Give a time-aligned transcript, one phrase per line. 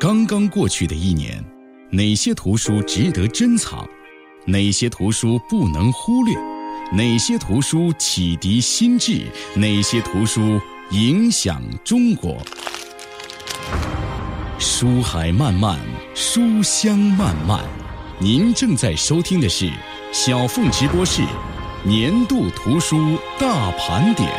[0.00, 1.44] 刚刚过去的一年，
[1.90, 3.86] 哪些图书值得珍藏？
[4.46, 6.34] 哪些图书不能忽略？
[6.90, 9.26] 哪些图书启迪心智？
[9.54, 10.58] 哪些图书
[10.92, 12.38] 影响中国？
[14.58, 15.78] 书海漫漫，
[16.14, 17.62] 书香漫漫。
[18.18, 19.70] 您正在收听的是
[20.14, 21.20] 小凤直播室
[21.84, 24.30] 年度图书大盘点。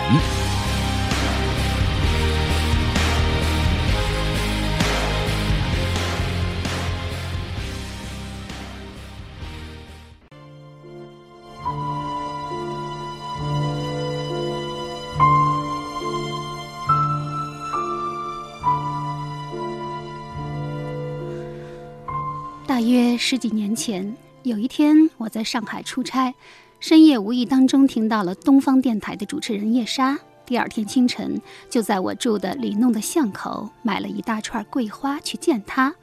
[23.32, 24.14] 十几年前，
[24.44, 26.36] 有一天我在上海出差，
[26.82, 30.20] 深夜无意当中听到了东方电台的主持人叶莎。
[30.46, 35.96] 第二天清晨，就在我住的里弄的巷口买了一大串桂花去见她。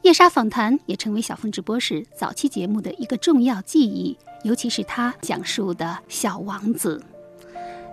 [0.00, 7.04] 叶莎访谈也成为小凤直播室早期节目的一个重要记忆，尤其是她讲述的小王子。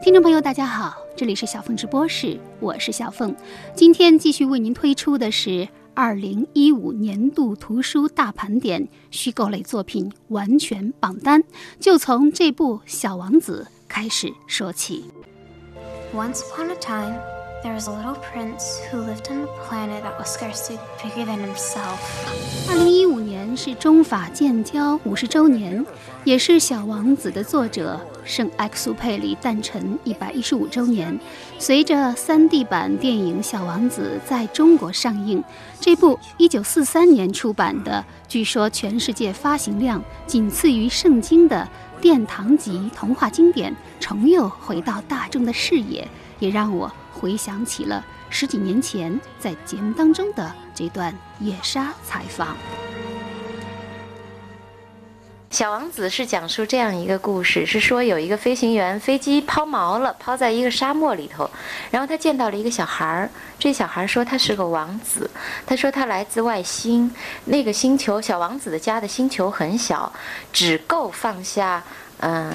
[0.02, 3.36] 听众朋友，大家好，这里是小凤直播室，我是小凤，
[3.76, 5.68] 今天继续为您推出的是。
[6.00, 11.44] 二零一五年度图书大盘点虚构类作品完全榜单，
[11.80, 15.06] 就从这部《小王子》开始说起。
[16.14, 17.20] Once upon a time,
[17.64, 21.40] there was a little prince who lived on a planet that was scarcely bigger than
[21.40, 21.98] himself.
[22.70, 25.86] 二零一五年是中法建交五十周年，
[26.24, 31.18] 也是《小王子》的作者圣埃克苏佩里诞辰一百一十五周年。
[31.58, 35.44] 随着三 D 版电影《小王子》在中国上映，
[35.80, 41.68] 这部一九四三年出版的、据说全世界发行量仅次于《圣经》的
[42.00, 46.08] 殿堂级童话经典，重又回到大众的视野，
[46.40, 52.56] 也让我回想起了十几年前在节目当中的这段夜沙采访。
[55.50, 61.50] 小王子是讲述这样一个故事，是说有一个飞行员飞机抛锚了，抛在一个沙漠里头，
[61.90, 65.28] 然后他见到了一个小孩儿，这小孩说他是个王子，
[65.66, 67.10] 他说他来自外星，
[67.46, 70.12] 那个星球小王子的家的星球很小，
[70.52, 71.82] 只够放下
[72.20, 72.54] 嗯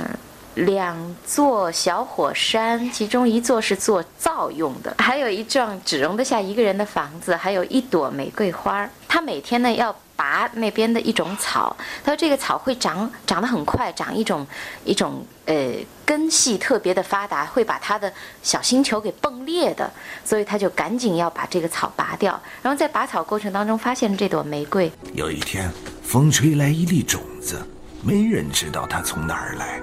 [0.55, 8.89] 两座小火山，其中一座是做灶用的，还有一幢只容得下一个人的房子，还有一朵玫瑰花。
[9.09, 9.95] 他每天呢要。
[10.15, 11.75] 拔那边的一种草，
[12.05, 14.47] 他说这个草会长长得很快，长一种
[14.85, 15.73] 一种呃
[16.05, 19.91] 根系特别的发达，会把他的小星球给崩裂的，
[20.25, 22.41] 所以他就赶紧要把这个草拔掉。
[22.63, 24.93] 然后在拔草过程当中发现这朵玫瑰。
[25.13, 25.69] 有一天，
[26.05, 27.61] 风吹来一粒种子，
[28.01, 29.81] 没人知道它从哪儿来，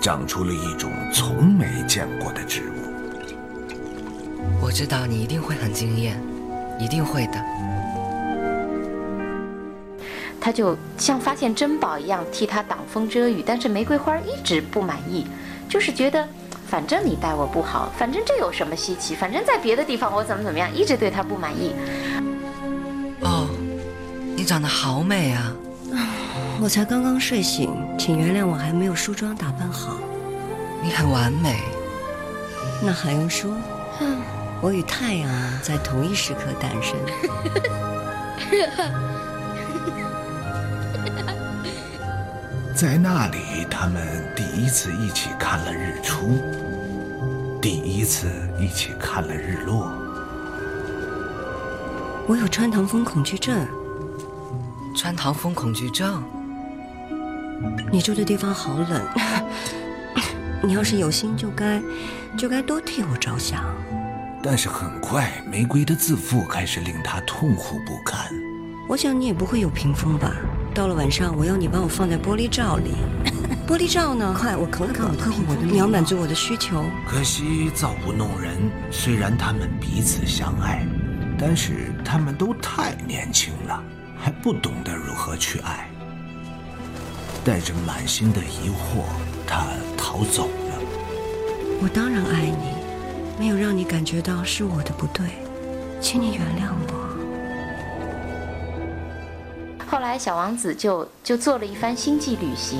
[0.00, 2.74] 长出了一种从没见过的植物。
[4.60, 6.20] 我知道你一定会很惊艳，
[6.78, 7.42] 一定会的。
[10.40, 15.26] 他就像发现珍宝一样替他挡风遮雨，但是玫瑰花一直不满意，
[15.68, 16.28] 就是觉得
[16.66, 21.74] 反正你待我不好，反正这有什么稀奇，反正在别的地方我怎么怎么样，一直对他不满意。
[23.22, 23.48] 哦，
[24.36, 25.56] 你长得好美啊！
[26.60, 29.98] 我才刚刚睡醒，请原谅我还没有梳妆打扮好。
[30.82, 31.60] 你很完美，
[32.82, 33.54] 那还用说？
[34.60, 35.28] 我与太阳
[35.62, 36.96] 在同一时刻诞生。
[42.74, 44.02] 在那里，他们
[44.34, 46.38] 第一次一起看了日出，
[47.60, 48.26] 第一次
[48.58, 49.92] 一起看了日落。
[52.26, 53.66] 我有穿堂风恐惧症。
[54.96, 56.22] 穿堂风恐惧症？
[57.90, 59.02] 你住的地方好冷，
[60.62, 61.80] 你要是有心，就该
[62.36, 63.64] 就该多替我着想。
[64.42, 68.26] 但是很快，玫瑰的自负开始令他痛苦不堪。
[68.86, 70.30] 我想你也不会有屏风吧？
[70.74, 72.90] 到了晚上，我要你帮我放在玻璃罩里。
[73.66, 74.34] 玻璃罩呢？
[74.38, 76.84] 快，我可可可我的，你要满足我的需求。
[77.08, 78.58] 可惜造物弄人，
[78.90, 80.86] 虽然他们彼此相爱，
[81.38, 83.82] 但是他们都太年轻了，
[84.18, 85.88] 还不懂得如何去爱。
[87.44, 89.04] 带着满心的疑惑，
[89.46, 89.66] 他
[89.98, 90.80] 逃走了。
[91.82, 92.72] 我当然爱你，
[93.38, 95.26] 没有让你感觉到是我的不对，
[96.00, 97.04] 请你原谅我。
[99.86, 102.78] 后来，小王子就就做了一番星际旅行。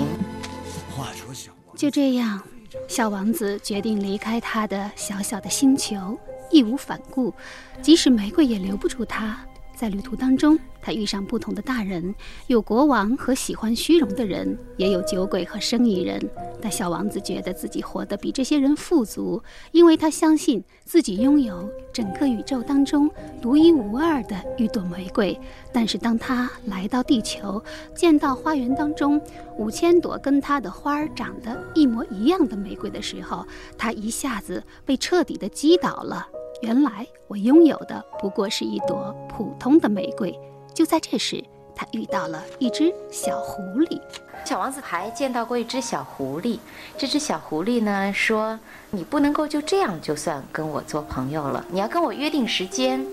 [0.96, 2.40] 话说，小就这样，
[2.88, 6.18] 小王子决定离开他的小小的星球，
[6.50, 7.34] 义无反顾，
[7.82, 9.38] 即使玫瑰也留不住他。
[9.84, 12.14] 在旅途当中，他遇上不同的大人，
[12.46, 16.18] 有国王和喜欢虚荣的人，也有酒鬼和生意人。
[16.58, 19.42] 但小王子觉得自己活得比这些人富足，
[19.72, 23.10] 因为他相信自己拥有整个宇宙当中
[23.42, 25.38] 独一无二的一朵玫瑰。
[25.70, 27.62] 但是当他来到地球，
[27.94, 29.20] 见到花园当中
[29.58, 33.46] 五千朵跟他的花儿长得一模一样的玫瑰的时候，
[33.76, 36.26] 他一下子被彻底的击倒了。
[36.62, 40.38] 原来我拥有的不过是一朵普通的玫瑰。
[40.72, 41.42] 就在这时，
[41.74, 44.00] 他遇到了一只小狐狸。
[44.44, 46.58] 小王子还见到过一只小狐狸。
[46.98, 48.58] 这只小狐狸呢说
[48.90, 53.04] ：“你不能够就这样就算跟我做朋友了，你要跟我约定时间。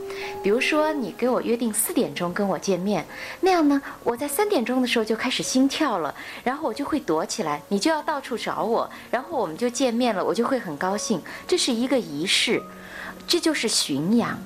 [0.43, 3.05] 比如说，你给我约定四点钟跟我见面，
[3.39, 11.21] 那样呢，我在三点钟的时候就开始心跳了，然后我就会躲起来，你就要到处找我，然后我们就见面了，我就会很高兴。
[11.47, 12.61] 这是一个仪式。”
[13.31, 14.37] 这就是驯养。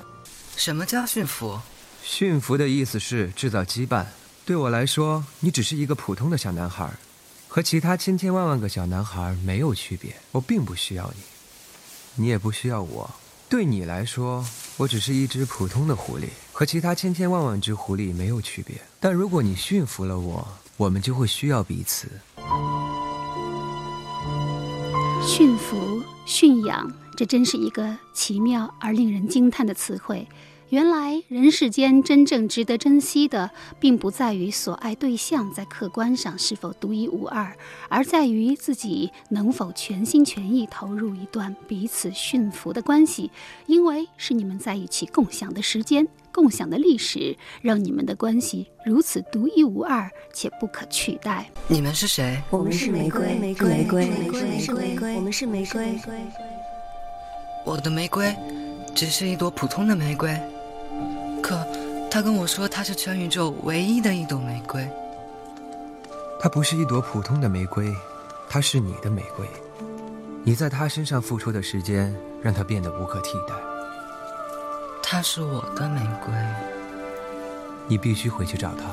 [0.56, 1.60] 什么叫驯服？
[2.04, 4.06] 驯服的意思是制造羁绊。
[4.46, 6.94] 对我来说，你只是一个普通的小男孩，
[7.48, 10.16] 和其他千千万万个小男孩没有区别。
[10.32, 13.10] 我并不需要你，你也不需要我。
[13.50, 14.46] 对你来说，
[14.78, 18.80] 我只是一只普通的狐狸，和其他千千万万只狐狸没有区别。
[19.00, 20.48] 但如果你驯服了我，
[20.78, 22.08] 我们就会需要彼此。
[25.28, 26.88] 驯服、驯养。
[27.16, 30.28] 这真是一个奇妙而令人惊叹的词汇。
[30.70, 37.56] 原来人世间真正值得珍惜的，并不在于所爱对象在客观上是否独一无二，
[37.88, 43.30] 而在于自己能否全心全意投入一段彼此驯服的关系。
[43.68, 51.48] 因为是你们在一起共享的时间、共享的历史，让你们的关系如此独一无二且不可取代。
[51.68, 52.42] 你们是谁？
[52.50, 54.42] 我们是玫瑰，玫瑰，玫瑰，玫瑰，
[54.74, 55.96] 玫瑰，我们是玫瑰。
[57.66, 58.34] 我的玫瑰，
[58.94, 60.40] 只是一朵普通的玫瑰。
[61.42, 61.66] 可，
[62.10, 64.88] 他跟我说，它是全宇宙唯一的一朵玫瑰。
[66.40, 67.92] 它不是一朵普通的玫瑰，
[68.48, 69.48] 它是你的玫瑰。
[70.44, 73.56] 你在他身上付出的时间，让他变得无可替代。
[75.02, 76.34] 它是我的玫瑰。
[77.88, 78.86] 你必须回去找他。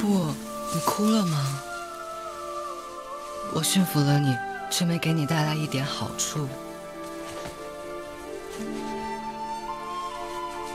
[0.00, 0.34] 不。
[0.74, 1.62] 你哭了吗？
[3.54, 4.36] 我驯服了你，
[4.68, 6.48] 却没给你带来一点好处。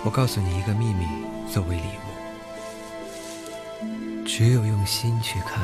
[0.06, 1.06] 我告诉你一个秘密，
[1.52, 2.10] 作为礼物。
[4.26, 5.60] 只有用心去看，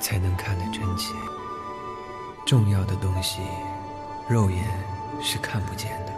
[0.00, 1.12] 才能看得真切。
[2.46, 3.42] 重要的东西，
[4.28, 4.64] 肉眼
[5.20, 6.12] 是看不见的。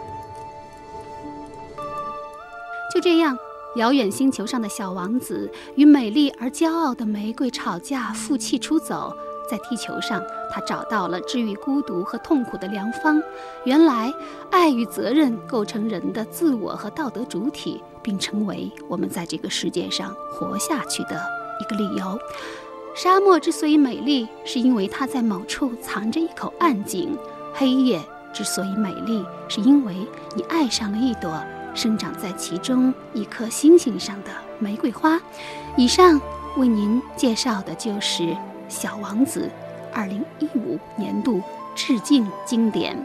[2.93, 3.37] 就这样。
[3.75, 9.11] 遥远星球上的小王子与美丽而骄傲的玫瑰吵架，负气出走。
[9.49, 13.21] 在地球上，他找到了治愈孤独和痛苦的良方。
[13.65, 14.11] 原来，
[14.49, 21.21] 爱与责任构成人的自我和道德主体，并成为我们在这个世界上活下去的
[21.59, 22.17] 一个理由。
[22.95, 27.09] 沙漠之所以美丽，是因为它在某处藏着一口暗井；
[27.53, 29.93] 黑夜之所以美丽，是因为
[30.35, 31.37] 你爱上了一朵。
[31.73, 34.29] 生长在其中一颗星星上的
[34.59, 35.19] 玫瑰花。
[35.75, 36.19] 以上
[36.57, 38.23] 为您介绍的就是
[38.69, 39.49] 《小王子》
[39.95, 41.41] 二零一五年度
[41.75, 42.95] 致敬经典。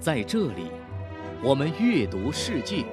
[0.00, 0.70] 在这里，
[1.42, 2.84] 我们阅读世界。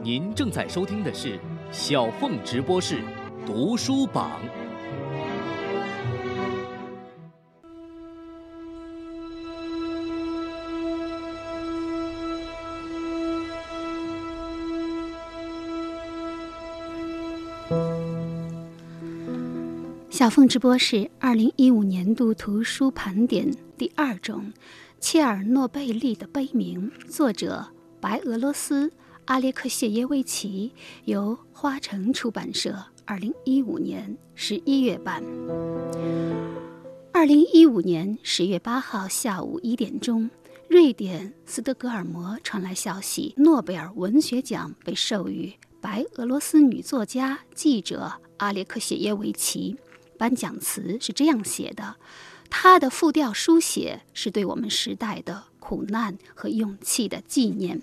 [0.00, 1.38] 您正在收听的是
[1.70, 3.02] 小凤直播室
[3.44, 4.40] 读书榜。
[20.18, 24.52] 小凤直播室二零一五年度图书盘点第二种，
[24.98, 27.64] 切尔诺贝利的悲鸣，作者
[28.00, 28.90] 白俄罗斯
[29.26, 30.72] 阿列克谢耶维奇，
[31.04, 35.22] 由花城出版社二零一五年十一月版。
[37.12, 40.28] 二零一五年十月八号下午一点钟，
[40.68, 49.76] 瑞典斯德哥尔摩传来消息，诺贝尔文学奖被授予白俄罗斯女作家、记者阿列克谢耶维奇。
[50.18, 51.96] 颁奖词是这样写的
[52.50, 57.80] ：“他的复调书写是对我们时代的苦难和勇气的纪念。”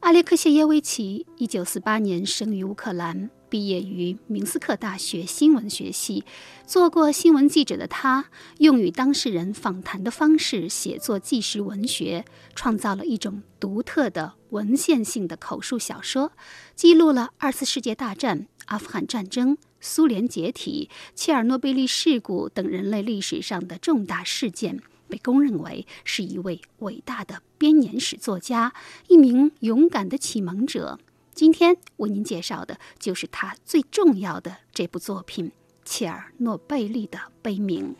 [0.00, 6.26] 阿列克谢耶维奇一九四八年生于乌克兰，毕业于明斯克大学新闻学系。
[6.66, 8.26] 做过新闻记者的他，
[8.58, 16.32] 用与当事人访谈的方式写作纪实文学，创造了一种独特的文献性的口述小说，
[16.76, 24.80] 记录了二次世界大战、阿富汗战争、苏联解体、切尔诺贝利事故等人类历史上的重大事件。
[25.06, 28.72] 被公认为是一位伟大的编年史作家，
[29.08, 30.98] 一名勇敢的启蒙者。
[31.34, 35.48] 今天为您介绍的就是他最重要的这部作品
[35.84, 37.94] 《切尔诺贝利的悲鸣》。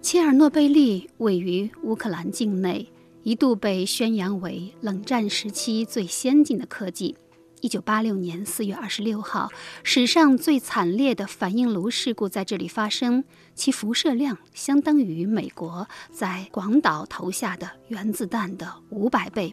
[0.00, 2.88] 切尔诺贝利位于乌克兰境内，
[3.26, 7.16] 一度被宣扬为冷战时期最先进的科技。
[7.60, 9.50] 一九八六年四月二十六号，
[9.82, 19.52] 史上最惨烈的反应炉事故在这里发生，其辐射量相当于美国在广岛投下的原子弹的五百倍。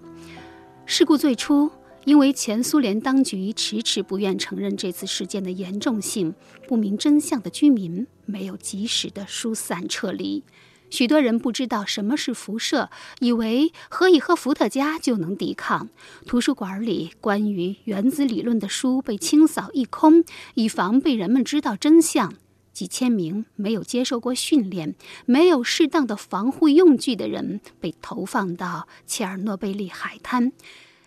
[0.85, 1.71] 事故最初，
[2.05, 6.35] 因为前苏联当局迟迟不愿承认这次事件的严重性，
[6.67, 10.43] 不明真相的居民没有及时的疏散撤离。
[10.93, 15.89] 许多人不知道什么是辐射，以为喝一喝伏特加就能抵抗。
[16.27, 20.23] 图书馆里关于原子理论的书被清扫一空，
[20.53, 22.35] 以防被人们知道真相。
[22.73, 24.93] 几千名没有接受过训练、
[25.25, 30.51] 没有适当的防护用具的人被投放到切尔诺贝利海滩。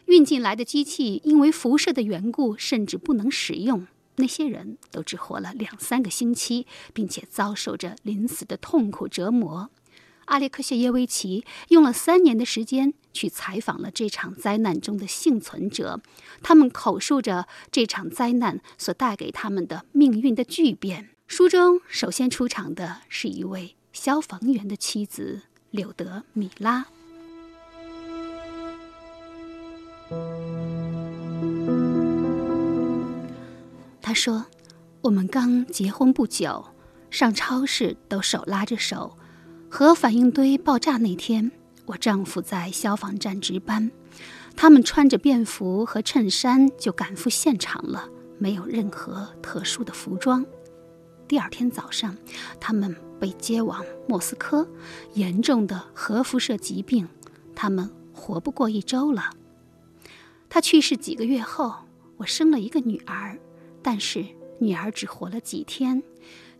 [0.06, 3.86] 运进来的机器因为辐射的缘故，甚至不能使用。
[4.16, 9.70] 那些人都只活了两三个星期，并且遭受着临死的痛苦折磨。
[10.26, 16.00] 阿列克谢耶维奇用了三年的时间去采访了这场灾难中的幸存者，
[16.42, 21.10] 他们口述着这场灾难所带给他们的命运的巨变。
[21.28, 26.86] 书中首先出场的是一位消防员的妻子柳德米拉。
[34.06, 34.46] 他说
[35.02, 36.64] ：“我们刚结婚不久，
[37.10, 39.18] 上超市都手拉着手。
[39.68, 41.50] 核反应堆爆炸那天，
[41.86, 43.90] 我丈夫在消防站值班，
[44.54, 48.08] 他们穿着便服和衬衫就赶赴现场了，
[48.38, 50.46] 没有任何特殊的服装。
[51.26, 52.16] 第二天早上，
[52.60, 54.68] 他们被接往莫斯科，
[55.14, 57.08] 严重的核辐射疾病，
[57.56, 59.30] 他们活不过一周了。
[60.48, 61.74] 他去世几个月后，
[62.18, 63.36] 我生了一个女儿。”
[63.86, 64.26] 但是
[64.58, 66.02] 女儿只活了几天，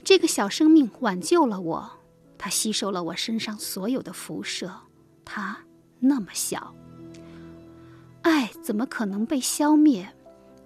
[0.05, 1.91] 这个小生命挽救了我，
[2.39, 4.73] 它吸收了我身上所有的辐射，
[5.25, 5.59] 它
[5.99, 6.73] 那么小。
[8.23, 10.09] 爱怎么可能被消灭？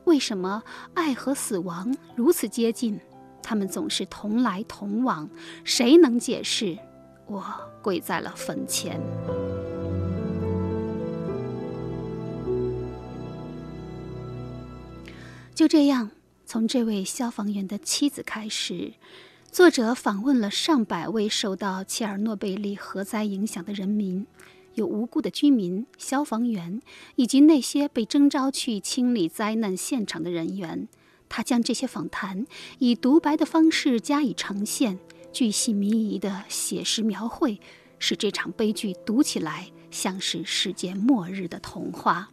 [0.04, 0.62] 为什么
[0.92, 3.00] 爱和死亡如此接近？
[3.42, 5.26] 他们总是同来同往，
[5.64, 6.78] 谁能解释？
[7.24, 7.42] 我
[7.80, 9.00] 跪在了坟前。
[15.54, 16.10] 就这样。
[16.50, 18.94] 从这位消防员的妻子开始，
[19.52, 24.26] 作者访问了上百位受到切尔诺贝利核灾影响的人民，
[24.74, 26.82] 有无辜的居民、消防员，
[27.14, 30.88] 以及那些被征召去清理灾难现场的人员。
[31.28, 32.44] 他将这些访谈
[32.80, 34.98] 以独白的方式加以呈现，
[35.32, 37.60] 巨细靡遗的写实描绘，
[38.00, 42.30] 使这场悲剧读起来像是世界末日的童话。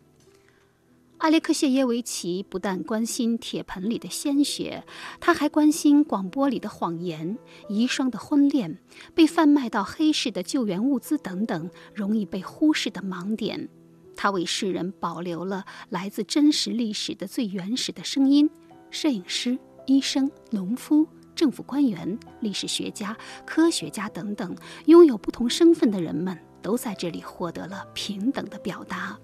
[1.19, 4.83] 阿列克谢耶维奇不但关心铁盆里的鲜血，
[5.19, 8.77] 他还关心广播里的谎言、遗孀的婚恋、
[9.15, 13.67] 被贩卖到黑市的救援物资等等容易被忽视的盲点。
[14.15, 18.47] 他为世人保留了来自真实历史的最原始的声音。
[18.91, 19.57] 摄影师、
[19.87, 24.55] 医生、农夫、政府官员、历史学家、科学家等等，
[24.85, 29.17] 拥有不同身份的人们都在这里获得了平等的表达。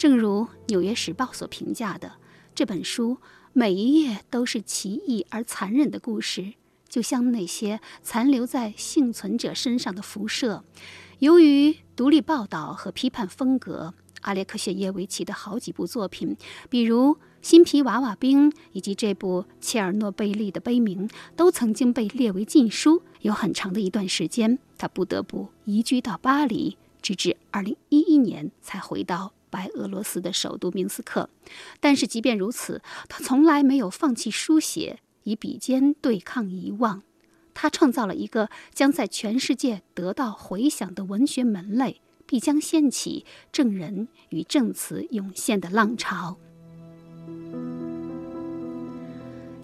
[0.00, 2.12] 正如《纽约时报》所评价的，
[2.54, 3.18] 这本书
[3.52, 6.54] 每一页都是奇异而残忍的故事，
[6.88, 10.64] 就像那些残留在幸存者身上的辐射。
[11.18, 13.92] 由于独立报道和批判风格，
[14.22, 16.34] 阿列克谢耶维奇的好几部作品，
[16.70, 23.02] 比如《新皮娃娃兵》以及这部《切尔诺贝利的悲鸣》，都曾经被列为禁书。
[23.20, 29.34] 有很长的一段时间，他不得不移居到巴黎，直至2011年才回到。
[29.50, 31.28] 白俄罗斯的首都明斯克，
[31.80, 37.02] 但是即便如此，他从来没有放弃书写，以笔尖对抗遗忘。
[37.52, 46.38] 他创造了一个将在全世界得到回响的文学门类，必将掀起证人与证词涌现的浪潮。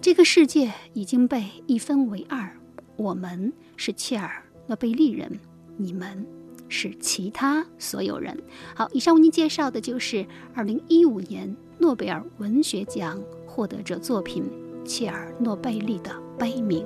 [0.01, 2.55] 这个世界已经被一分为二，
[2.97, 5.39] 我们是切尔诺贝利人，
[5.77, 6.25] 你们
[6.69, 8.37] 是其他所有人。
[8.75, 14.43] 好，以上为您介绍的就是二零一五年诺贝尔文学奖获得者作品
[14.85, 16.85] 切尔诺贝利的悲鸣。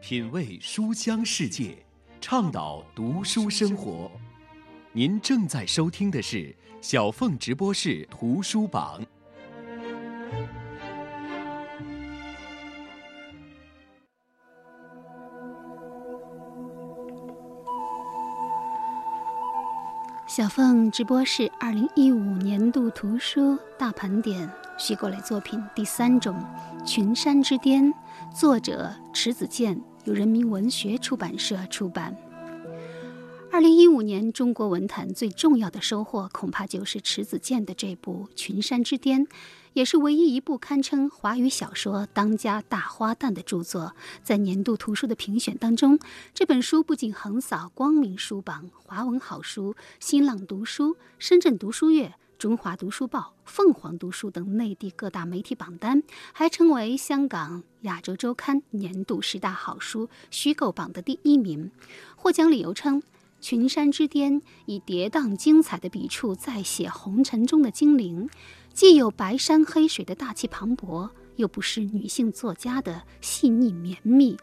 [0.00, 1.78] 品味书香世界，
[2.20, 4.10] 倡导读书生活。
[4.96, 9.04] 您正在收听的是小凤直播室图书榜。
[20.28, 24.48] 小凤直播室二零一五年度图书大盘点，
[24.78, 26.40] 徐国磊作品第三种
[26.86, 27.84] 《群山之巅》，
[28.32, 29.76] 作者迟子建。
[30.04, 32.14] 由人民文学出版社出版。
[33.54, 39.24] 二零一五年中国文坛最重要的收获，恐怕就是迟子建的这部《群山之巅》，
[39.74, 43.94] 也是唯一一部堪称华语小说当家大花旦的著作。
[44.24, 46.00] 在年度图书的评选当中，
[46.34, 52.12] 这本书不仅横扫光明书榜、华文好书、新浪读书、深圳读书月。
[52.36, 61.70] 中华读书报、凤凰读书等内地各大媒体榜单，还成为香港亚洲周刊年度十大好书虚构榜的第一名。
[62.16, 63.00] 获奖理由称，
[63.44, 68.26] 《群山之巅》以跌宕精彩的笔触再写红尘中的精灵，
[68.72, 74.38] 既有白山黑水的大气磅礴，又不失女性作家的细腻绵密。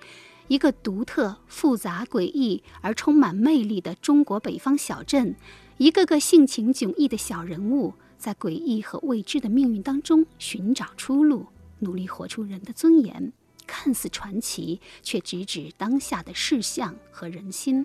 [0.50, 5.36] 一个独特、复杂、诡异而充满魅力的中国北方小镇。
[5.78, 11.48] 一个个性情迥异的小人物，在诡异和未知的命运当中寻找出路，
[11.80, 13.34] 努力活出人的尊严。
[13.66, 17.84] 看似传奇，却直指当下的事相和人心。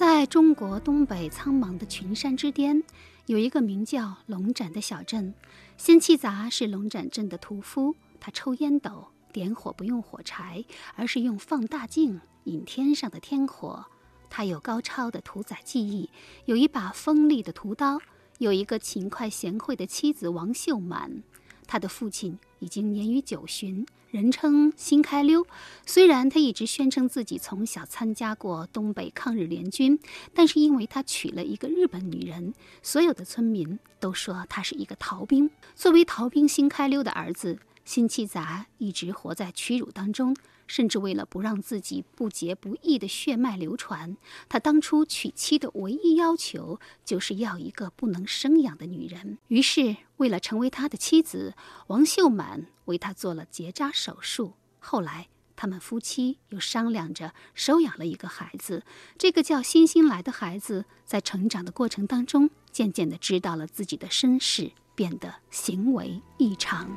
[0.00, 2.82] 在中国东北苍茫的群山之巅，
[3.26, 5.34] 有一个名叫龙展的小镇。
[5.76, 9.08] 仙气杂是龙展镇的屠夫，他抽烟斗。
[9.30, 10.64] 点火不用火柴，
[10.96, 13.84] 而是用放大镜引天上的天火。
[14.30, 16.08] 他有高超的屠宰技艺，
[16.46, 18.00] 有一把锋利的屠刀，
[18.38, 21.22] 有一个勤快贤惠的妻子王秀满。
[21.66, 25.46] 他的父亲已经年逾九旬，人称新开溜。
[25.86, 29.98] 虽然他一直宣称自己从小参加过东北抗日联军，
[30.34, 32.52] 但是因为他娶了一个日本女人，
[32.82, 35.50] 所有的村民都说他是一个逃兵。
[35.74, 37.58] 作为逃兵，新开溜的儿子。
[37.82, 40.36] 辛弃杂一直活在屈辱当中，
[40.70, 44.16] 甚至为了不让自己不洁不义的血脉流传，
[44.48, 49.38] 他当初娶妻的唯一要求就是要一个不能生养的女人。
[49.48, 51.54] 于是，为了成为他的妻子，
[51.88, 54.52] 王秀满为他做了结扎手术。
[54.78, 58.84] 后来，他们夫妻又商量着收养了一个孩子。
[59.18, 66.88] 这个叫欣欣来的孩子，在成长的过程当中，渐渐地知道了自己的身世，变得行为异常。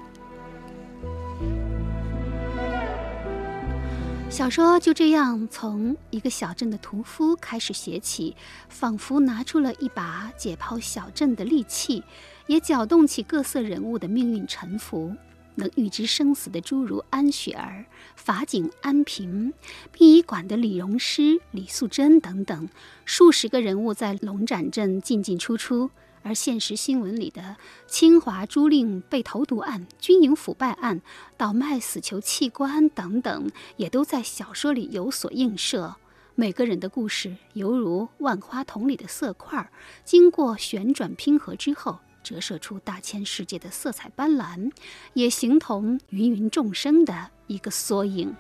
[4.34, 8.36] 小说就这样从一个小镇的屠夫开始写起，
[8.68, 12.04] 仿佛拿出了一把解剖小镇的利器，
[12.48, 15.16] 也搅动起各色人物的命运沉浮。
[15.54, 19.54] 能预知生死的诸如安雪儿、法警安平、
[19.92, 22.68] 殡仪馆的李荣师、李素贞等等，
[23.06, 25.92] 数十个人物在龙展镇进进出出。
[26.24, 31.02] 而现实新闻里的清华朱令被投毒案、军营腐败案、
[31.38, 35.98] 倒卖死囚器官等等，也都在小说里有所映射。
[36.36, 39.70] 每个人的故事犹如万花筒里的色块，
[40.04, 44.72] 经过旋转拼合之后，折射出大千世界的色彩斑斓，
[45.14, 48.36] 也形同芸芸众生的一个缩影。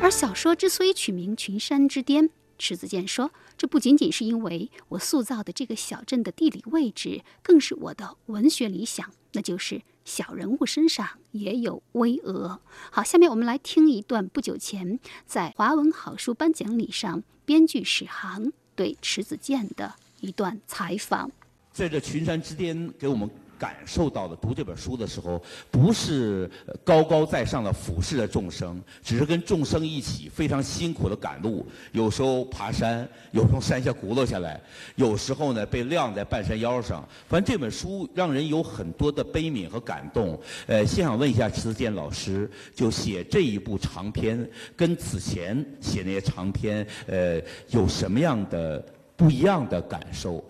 [0.00, 2.24] 而小说之所以取名《群山之巅》。
[2.58, 12.58] 迟子建说：“这不仅仅是因为我塑造的这个小镇的地理位置，更是我的文学理想，那就是小人物身上也有巍峨。”
[12.90, 21.30] 好，下面我们来听一段不久前在华文好书颁奖礼上，编剧史航对迟子建的一段采访。
[21.70, 23.30] 在这群山之巅，给我们。
[23.62, 26.50] 感受到的读这本书的时候，不是
[26.82, 31.64] 高高在上的俯视着众生，只是跟众生一起非常辛苦的赶路。
[31.92, 34.60] 有时候爬山，有从山下轱辘下来，
[34.96, 37.08] 有时候呢被晾在半山腰上。
[37.28, 40.36] 反正这本书让人有很多的悲悯和感动。
[40.66, 44.44] 呃，先想问一下迟子建老师，就写这一部长篇，
[44.76, 48.84] 跟此前写那些长篇，呃，有什么样的
[49.16, 50.42] 不一样的感受？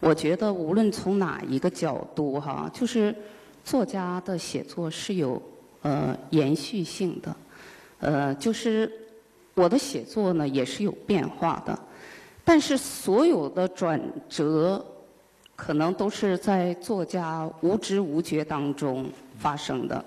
[0.00, 3.14] 我觉得无论从哪一个角度哈，就是
[3.64, 5.42] 作家的写作是有
[5.82, 7.36] 呃延续性的。
[8.00, 8.90] 呃，就是
[9.54, 11.76] 我的写作呢也是有变化的，
[12.44, 14.84] 但是所有的转折，
[15.56, 19.06] 可能都是在作家无知无觉当中
[19.36, 20.04] 发生的。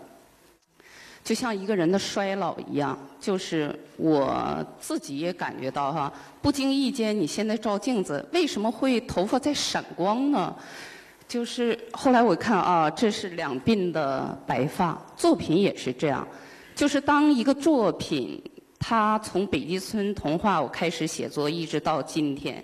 [1.24, 10.56] 就像一个人的衰老一样，就是我自己也感觉到哈，不经意间你现在照镜子，为什么会头发在闪光呢？
[11.28, 16.28] 就是后来我看啊，这是两鬓的白发，作品也是这样。
[16.76, 18.42] 就是当一个作品，
[18.80, 22.62] 它从北极村童话我开始写作，一直到今天，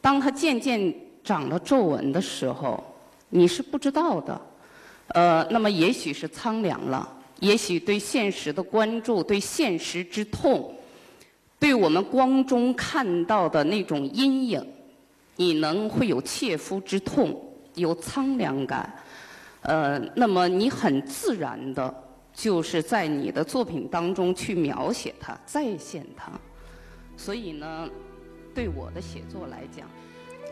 [0.00, 2.82] 当它渐渐长了皱纹的时候，
[3.28, 4.40] 你是不知道的。
[5.08, 7.06] 呃，那么也许是苍凉了。
[7.40, 10.74] 也许对现实的关注，对现实之痛，
[11.58, 14.66] 对我们光中看到的那种阴影，
[15.36, 17.42] 你能会有切肤之痛，
[17.74, 18.94] 有苍凉感，
[19.62, 21.94] 呃，那么你很自然的，
[22.32, 26.30] 就是在你的作品当中去描写它，再现它。
[27.16, 27.88] 所以呢，
[28.54, 29.86] 对我的写作来讲，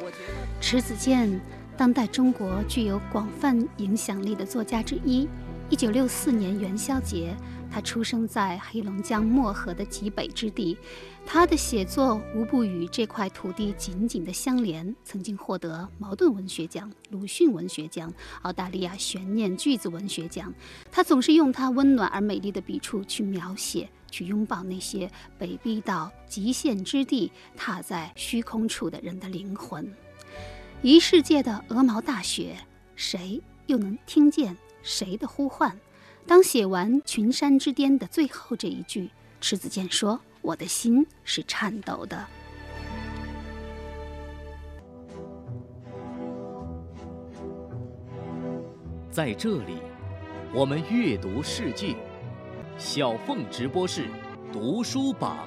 [0.01, 1.41] 我觉得迟子建，
[1.77, 5.29] 当代中国具有广泛影响力的作家之一。
[5.71, 7.37] 一九六四年元宵节，
[7.71, 10.79] 他出生在黑龙江漠河的极北之地。
[11.27, 18.11] 他的写作无不与这块土地紧紧的相连，曾经获得茅盾文学奖、鲁迅文学奖、
[18.43, 20.53] 澳大利亚悬念句子文学奖。
[20.91, 29.87] 他总是用他温暖而美丽的笔触去描写，去拥抱那些被逼到极限之地、踏在虚空处的人的灵魂。
[30.81, 32.57] 一世界的鹅毛大雪，
[32.97, 34.57] 谁又能听见？
[34.89, 35.79] 谁的呼唤？
[36.27, 42.27] 当写完《群山之巅》的最后这一句，迟子建说：“我的心是颤抖的。”
[49.11, 49.83] 在这里，
[50.55, 51.95] 我们阅读世界。
[52.79, 54.09] 小凤直播室，
[54.51, 55.47] 读书榜。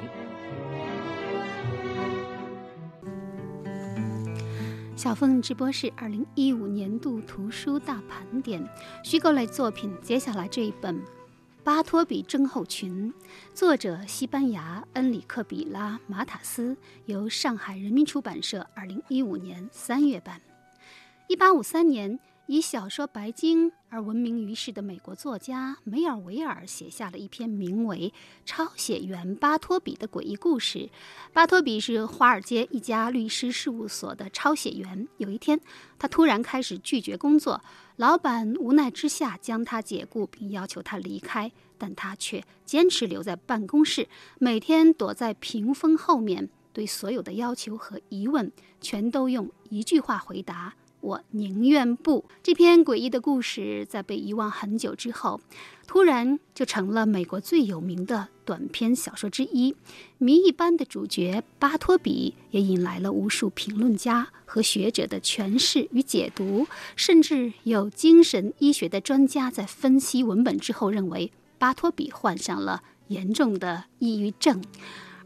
[5.02, 8.64] 小凤直播室二零一五年度图书大盘点，
[9.04, 9.92] 虚构类作品。
[10.00, 10.96] 接下来这一本
[11.64, 13.12] 《巴托比症候群》，
[13.52, 20.40] 作者西班牙恩里克·比拉·马塔斯，由上海人民出版社二零一五年三月版。
[21.28, 22.20] 一八五三年。
[22.52, 30.90] 以小说《白鲸》而闻名于世的美国作家梅尔维尔写下了一篇名为《抄写员巴托比》的诡异故事。
[31.32, 35.08] 巴托比是华尔街一家律师事务所的抄写员。
[35.16, 35.62] 有一天，
[35.98, 37.64] 他突然开始拒绝工作，
[37.96, 44.10] 老板无奈之下将他解雇，并要求他离开，但他却坚持留在办公室，
[44.40, 50.74] 每天躲在屏风后面，对所有的要求和疑问全都用一句话回答。
[51.02, 52.24] 我宁愿不。
[52.42, 55.42] 这篇诡异的故事在被遗忘很久之后，
[55.86, 59.76] 突然就成了美国最有名的短篇小说之一。
[60.18, 74.62] 谜一般的主角巴托比也引来了无数评论家和学者的诠释与解读，甚至有精神医学的专家在分析文本之后认为巴托比患上了严重的抑郁症。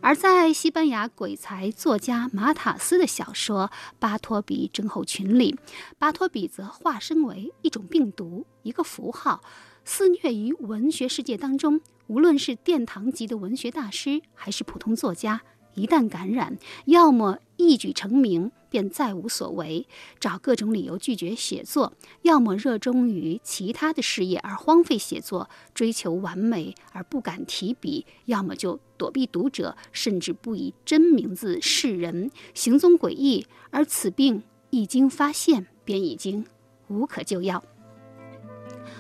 [0.06, 5.58] 而在西班牙鬼才作家马塔斯的小说《巴托比症候群》里，
[5.98, 9.42] 巴托比则化身为一种病毒，一个符号，
[9.84, 11.82] 肆虐于文学世界当中。
[12.06, 15.42] 无论是殿堂级的文学大师，还是普通作家。
[15.76, 19.86] 一旦感染，要么一举成名便再无所为，
[20.20, 21.92] 找各种理由拒绝写作；
[22.24, 33.46] 要么热衷于其他的事业而荒废写作，追求完美而不敢提笔；要么就躲避读者，甚至不以真名字示人，行踪诡异。
[33.70, 36.46] 而此病一经发现，便已经
[36.88, 37.64] 无可救药。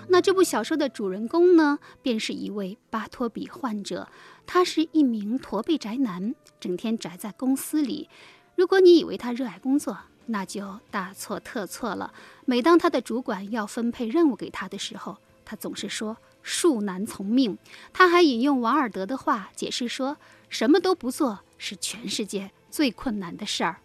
[0.07, 4.07] 那这部小说的主人公呢，便是一位巴托比患者。
[4.47, 6.35] 他是一名驼背宅男，
[6.65, 8.10] 整天宅在公司里。
[8.56, 12.12] 如果你以为他热爱工作，那就大错特错了。
[12.45, 17.56] 每当他的主管要分配任务给他的时候，他总是说“恕难从命”。
[17.93, 20.17] 他还引用王尔德的话解释说
[20.49, 23.78] ：“什么都不做是全世界最困难的事儿。”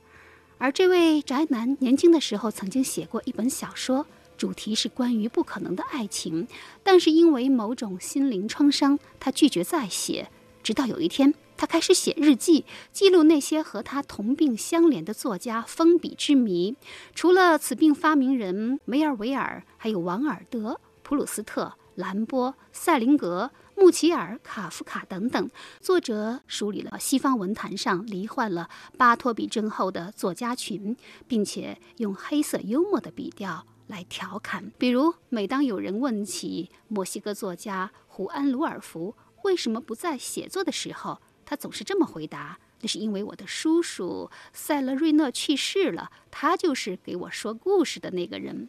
[0.56, 4.06] 而这位宅男年轻的时候曾经写过一本小说。
[4.38, 6.48] 主题是关于不可能的爱情，
[6.82, 10.30] 但是因为某种心灵创伤，他拒绝再写。
[10.62, 16.74] 直到有一天，他开始写日记，记录那些和他同病相怜的作家封笔之谜。
[17.14, 25.50] 除了此病发明人梅尔维尔，还有王尔德、普鲁斯特、兰波、塞林格、穆齐尔、卡夫卡等等。
[25.82, 30.96] 作者梳理了西方文坛上罹患了巴托比症候的作家群，
[31.28, 33.66] 并且用黑色幽默的笔调。
[33.88, 41.20] 来调侃，比如每当有人问起墨西哥作家胡安·鲁尔福为什么不在写作的时候，
[41.50, 48.68] 他总是这么回答：“那是因为我的叔叔塞勒瑞诺去世了，他就是给我说故事的那个人。”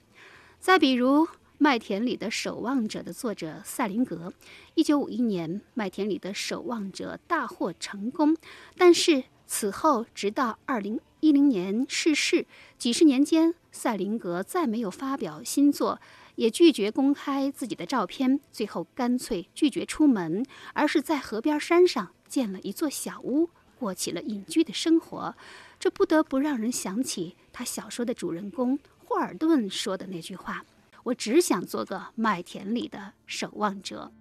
[0.59, 1.27] 再比如，
[1.59, 4.33] 《麦田里的守望者》的作者赛林格，
[4.73, 8.35] 一九五一年，《麦田里的守望者》大获成功，
[8.75, 12.47] 但是此后直到二零一零年逝世，
[12.79, 16.01] 几十年间，赛林格再没有发表新作。
[16.35, 25.35] 也拒绝公开自己的照片，最后干脆拒绝出门，而是在河边山上建了一座小屋，过起了隐居的生活。
[25.77, 30.65] 这不得不让人想起他小说的主人公霍尔顿说的那句话
[31.03, 34.13] ：“我只想做个麦田里的守望者。”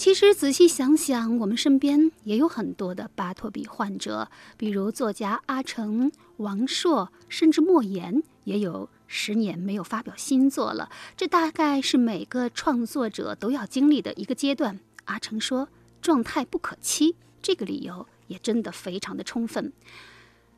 [0.00, 10.88] 其实仔细想想，我们身边也有很多的巴托比患者，比如作家阿城、王朔，甚至莫言，也有十年没有发表新作了。
[11.18, 14.80] 这大概是每个创作者都要经历的一个阶段。
[15.04, 15.68] 阿城说
[16.00, 19.70] ：“状态不可期。”这个理由也真的非常的充分。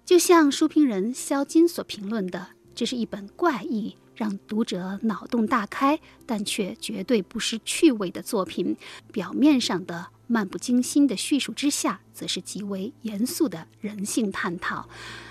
[0.05, 8.76] 就像书评人肖金所评论的：“这是一本怪异。”让读者脑洞大开，但却绝对不失趣味的作品。
[9.11, 14.88] 表面上的漫不经心的叙述之下，则是极为严肃的人性探讨。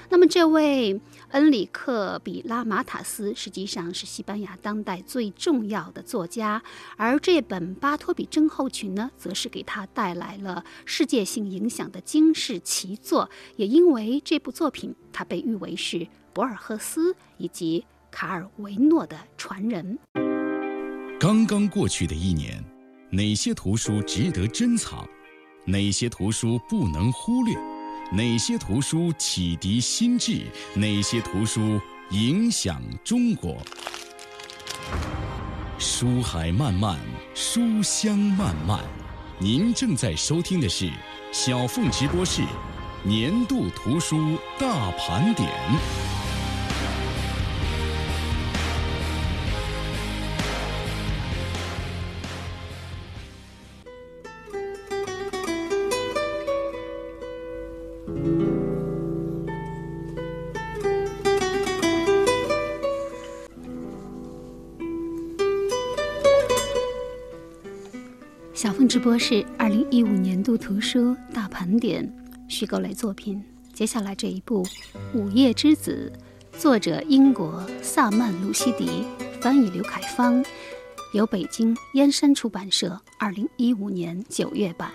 [0.09, 0.99] 那么，这位
[1.29, 6.61] 恩里克·比拉马塔斯实际上是西班牙当代最重要的作家，
[6.97, 13.29] 而这本《巴托比症候群》呢，则是给他带来了世界性影响的惊世奇作。
[13.55, 17.85] 也因为这部作品，他被誉为是博尔赫斯以及。
[18.11, 19.97] 卡尔维诺的传人。
[21.19, 22.63] 刚刚过去的一年，
[23.09, 25.07] 哪些图书值得珍藏？
[25.65, 27.55] 哪些图书不能忽略？
[28.11, 30.41] 哪些图书启迪心智？
[30.75, 33.57] 哪些图书影响中国？
[35.79, 36.99] 书海漫漫，
[37.33, 38.79] 书香漫漫。
[39.39, 40.91] 您正在收听的是
[41.31, 42.43] 小凤直播室
[43.03, 45.49] 年度图书大盘点。
[69.01, 72.07] 播是二零一五年度图书大盘点
[72.47, 73.43] 虚构类作品。
[73.73, 74.63] 接下来这一部
[75.15, 76.13] 《午夜之子》，
[76.59, 79.03] 作者英国萨曼·鲁西迪，
[79.41, 80.45] 翻译刘凯芳，
[81.15, 84.91] 由北京燕山出版社二零一五年九月版。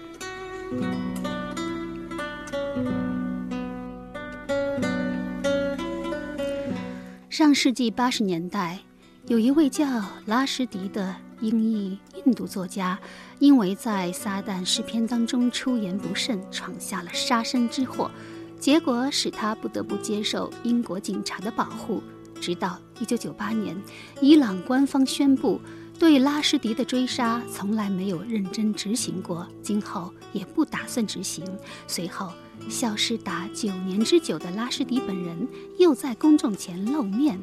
[7.29, 8.79] 上世纪八十年代，
[9.27, 9.85] 有一位叫
[10.27, 12.97] 拉什迪的英裔印度作家。
[13.39, 18.11] 因为在撒旦诗篇当中出言不慎，闯下了杀身之祸，
[18.59, 22.03] 结果使他不得不接受英国警察的保护。
[22.41, 23.83] 直到1998年，
[24.21, 25.61] 伊朗官方宣布
[25.99, 31.45] 对拉什迪的追杀从来没有认真执行过，今后也不打算执行。
[31.87, 32.33] 随后，
[32.69, 37.39] 消失达九年之久的拉什迪本人又在公众前露面，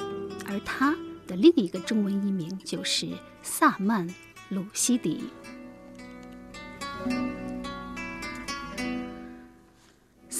[0.48, 0.96] 而他
[1.28, 3.08] 的另一个中文译名就是
[3.42, 4.08] 萨曼·
[4.50, 5.24] 鲁西迪。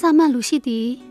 [0.04, 1.02] 萨曼·鲁西迪，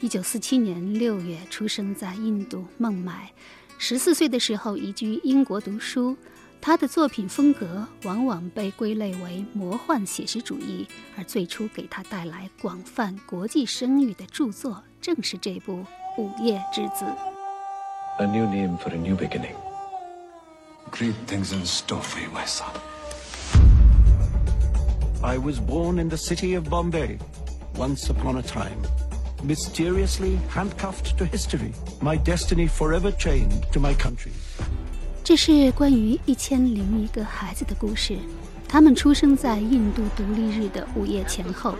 [0.00, 3.32] 一九四七年六月出生在印度孟买，
[3.78, 6.14] 十四岁的时候移居英国读书。
[6.60, 10.86] 他的作品风格往往被归类为魔幻写实主义，
[11.16, 15.86] 而最初给他带来广泛国际声誉的著作，正是这部
[16.22, 17.06] 《午夜之子》。
[18.18, 19.56] A new name for a new beginning.
[20.90, 22.68] Great things in store for you, my son.
[25.22, 27.16] I was born in the city of Bombay,
[27.76, 28.78] once upon a time.
[29.44, 34.30] Mysteriously handcuffed to history, my destiny forever chained to my country.
[35.24, 38.18] 这是关于一千零一个孩子的故事。
[38.68, 41.74] 他们出生在印度独立日的午夜前后。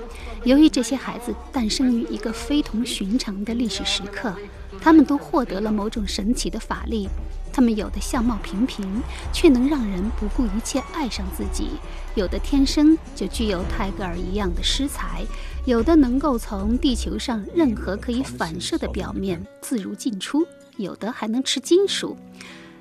[0.44, 4.35] 由于这些孩子诞生于一个非同寻常的历史时刻，
[4.81, 7.09] 他们都获得了某种神奇的法力。
[7.52, 8.85] 他们有的相貌平平，
[9.33, 11.78] 却能让人不顾一切爱上自己；
[12.14, 15.24] 有的天生就具有泰戈尔一样的诗才；
[15.64, 20.40] 有的能够从地球上任何可以反射的表面自如进出；
[20.77, 22.16] 有的还能吃金属。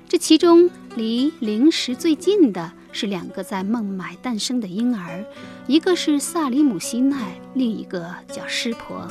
[0.08, 5.24] 这其中离零食最近的是两个在孟买诞生的婴儿，
[5.68, 9.08] 一个是萨里姆西奈，另一个叫湿婆。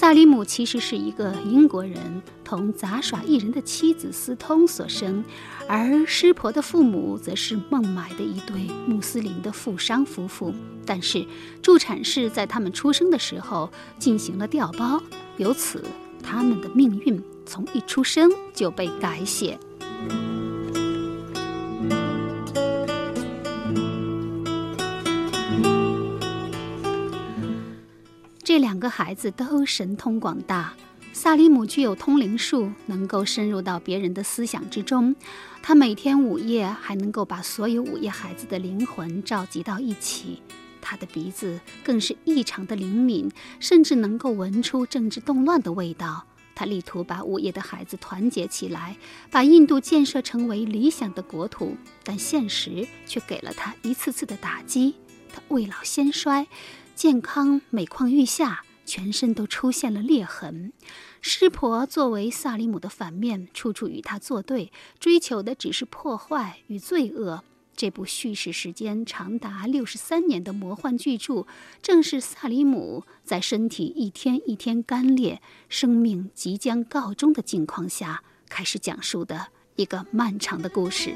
[0.00, 5.22] 萨里姆其实是一个英国人，同杂耍艺人的妻子私通所生，
[5.68, 10.54] 而师婆的父母则是孟买的一对穆斯林的富商夫妇。
[10.86, 11.22] 但是
[11.60, 15.02] 助产士在他们出生的时候进行了调包，
[15.36, 15.84] 由此
[16.22, 19.58] 他们的命运从一出生就被改写。
[28.50, 30.74] 这两个孩子都神通广大。
[31.12, 35.14] 萨里姆具有通灵术，能够深入到别人的思想之中。
[35.62, 40.42] 他每天午夜还能够把所有午夜孩子的灵魂召集到一起。
[40.80, 46.26] 他的鼻子更是异常的灵敏，甚至能够闻出政治动乱的味道。
[46.56, 48.96] 他力图把午夜的孩子团结起来，
[49.30, 54.96] 把印度建设成为理想的国土，但现实却给了他一次次的打击。
[55.32, 56.48] 他未老先衰。
[57.00, 60.70] 健康每况愈下，全身都出现了裂痕。
[61.22, 67.42] 师婆作为萨里姆的反面，处处与他作对，追求的只是破坏与罪恶。
[67.74, 71.46] 这部叙事时间长达六十三年的魔幻巨著，
[71.80, 81.14] 正是萨里姆在身体一天一天干裂、生命即将告终的境况下开始讲述的一个漫长的故事。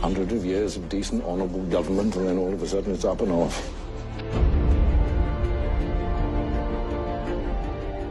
[0.00, 3.20] Hundreds of years of decent, honourable government, and then all of a sudden it's up
[3.20, 3.70] and off.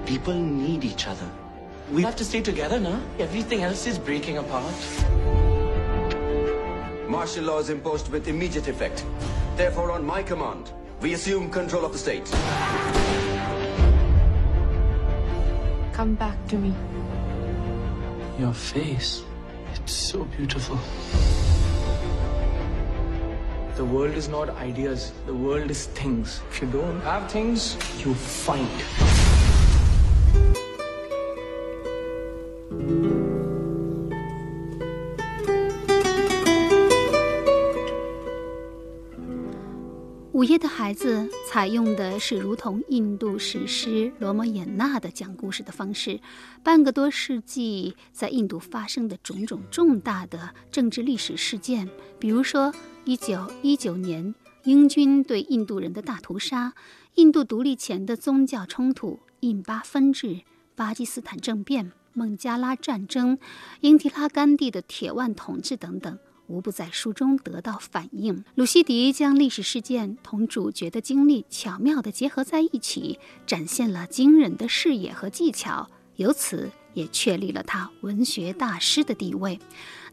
[0.06, 1.28] People need each other.
[1.92, 3.02] We have to stay together now.
[3.18, 4.76] Everything else is breaking apart.
[7.08, 9.04] Martial law is imposed with immediate effect.
[9.56, 10.72] Therefore, on my command,
[11.02, 12.26] we assume control of the state.
[15.94, 16.74] Come back to me.
[18.40, 19.24] Your face,
[19.74, 20.80] it's so beautiful.
[23.80, 26.42] The world is not ideas, the world is things.
[26.52, 29.19] If you don't have things, you find.
[40.80, 46.22] 孩子采用的是如同印度史诗《罗摩衍那》的讲故事的方式，
[46.64, 52.74] 半个多世纪在印度发生的种种重大的政治历史事件，比如说。
[53.04, 56.72] 一九一九年，英军对印度人的大屠杀；
[57.16, 60.44] 印度独立前的宗教冲突；印巴分治；
[60.76, 63.38] 巴基斯坦政变；孟加拉战争；
[63.82, 68.44] 英迪拉甘地的铁腕统治等等，无不在书中得到反映。
[68.56, 79.60] 鲁西迪将历史事件同主角的经历巧妙地结合在一起，展现了惊人的视野和技巧，由此也确立了他文学大师的地位。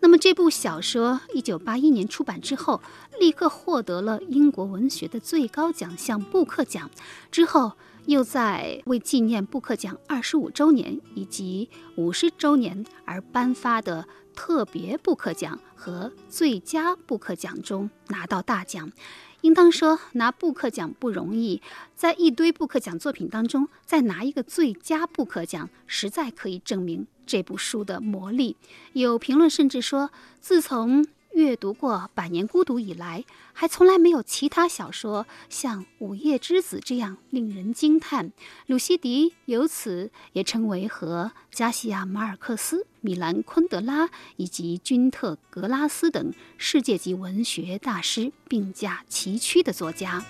[0.01, 2.83] 那么这部小说一九八一年出版之后，
[3.18, 6.90] 立刻获得了英国文学的最高奖项布克奖。
[7.33, 7.72] 之后
[8.05, 18.92] 又在为纪念布克奖二十五周年以及五十周年而颁发的特别布克奖和最佳布克奖中拿到大奖。
[19.40, 21.61] 应当说，拿布克奖不容易，
[21.94, 27.07] 在一堆布克奖作品当中再拿一个最佳布克奖，实在可以证明。
[27.27, 28.57] 这部书的魔力，
[28.92, 31.05] 有评论甚至说，自从
[31.37, 33.22] 阅读过《百年孤独》以来，
[33.53, 38.33] 还从来没有其他小说像《午夜之子》这样令人惊叹。
[38.64, 50.25] 鲁西迪由此也成为和加西亚·马尔克斯、米兰·昆德拉以及君特·格拉斯等世界级文学大师并驾齐驱的作家。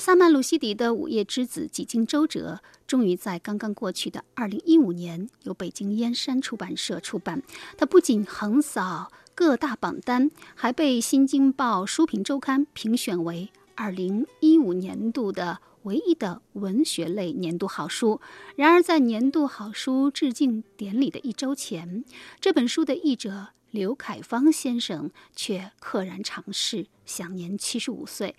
[0.00, 7.42] 萨曼·鲁西迪的《午夜之子》几经周折，终于在刚刚过去的2015年由北京燕山出版社出版。
[7.76, 18.22] 它不仅横扫各大榜单，还被《新京报书评周刊》评选为2015年度的唯一的文学类年度好书。
[18.56, 22.02] 然而，在年度好书致敬典礼的一周前，
[22.40, 28.34] 这本书的译者刘凯芳先生却溘然长逝，享年75岁。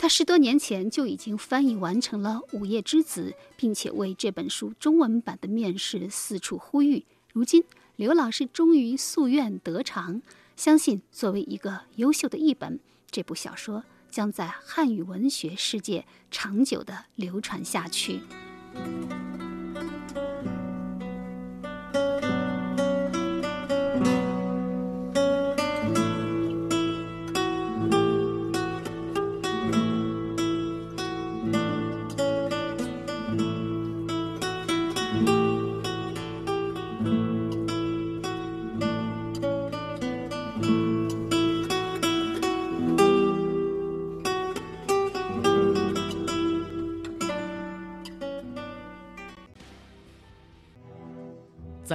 [0.00, 7.04] 他十多年前就已经翻译完成了《午夜之子》，并且为这本书中文版的面世四处呼吁。
[7.32, 7.64] 如今，
[7.96, 10.22] 刘老师终于夙愿得偿，
[10.54, 12.78] 相信作为一个优秀的译本，
[13.10, 18.20] 这部小说将在汉语文学世界长久地流传下去。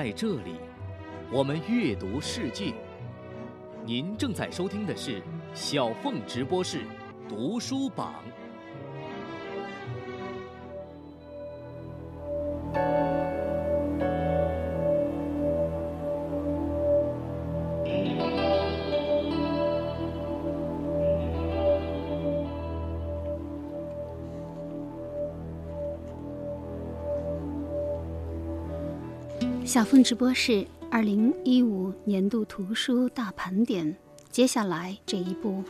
[0.04, 0.58] 在这里，
[1.32, 2.74] 我们阅读世界。
[3.86, 5.24] 您正在收听的是
[5.54, 6.82] 小凤直播室
[7.30, 8.22] 读书榜。
[29.74, 33.97] 小凤直播室二零一五年度图书大盘点，
[34.30, 35.63] 接下来这一部《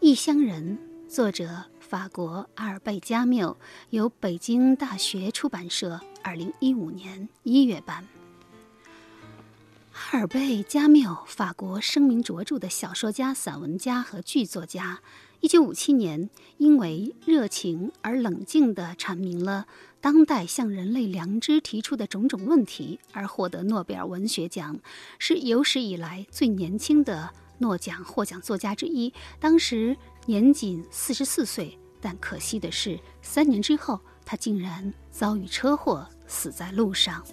[0.00, 0.76] 异乡人》，
[1.08, 3.56] 作者法国阿尔贝·加缪，
[3.90, 8.04] 由北京大学出版社二零一五年一月版。
[10.10, 14.98] 阿尔贝·加缪，法国声名卓著的小说家、散文家和剧作家。
[15.38, 19.66] 一九五七年，因为热情而冷静地阐明了
[20.04, 24.78] 当代向人类良知提出的种种问题，而获得诺贝尔文学奖，
[25.18, 29.10] 是有史以来最年轻的诺奖获奖作家之一。
[29.40, 29.96] 当时
[30.26, 37.24] 年仅四十四岁，但可惜的是，三年之后，他竟然遭遇车祸，死在路上。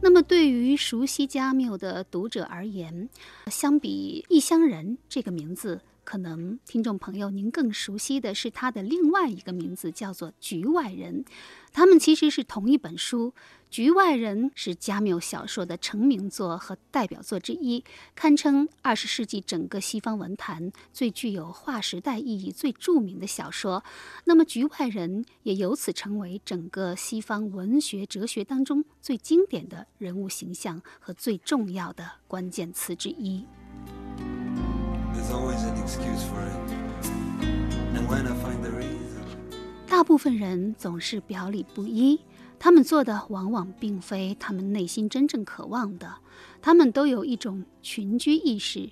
[0.00, 3.08] 那么，对于熟悉加缪的读者而言，
[3.48, 5.80] 相比《异乡人》这个名字。
[6.04, 11.24] 可能听众朋友您更熟悉的是他的另外一个名字，叫做《局外人》。
[11.72, 13.30] 他们其实是同一本书，
[13.70, 17.82] 《局外人》是加缪小说的成名作和代表作之一，
[18.14, 23.82] 堪称二十世纪整个西方文坛最具有划时代意义、最著名的小说。
[24.24, 33.46] 那么，《局外人》也由此成为整个西方文学哲学当中最经典的人物形象和最重要的关键词之一。
[39.86, 42.20] 大部分人总是表里不一，
[42.58, 46.12] 他们做的往往并非他们内心真正渴望的。
[46.60, 48.90] 他们都有一种群居意识，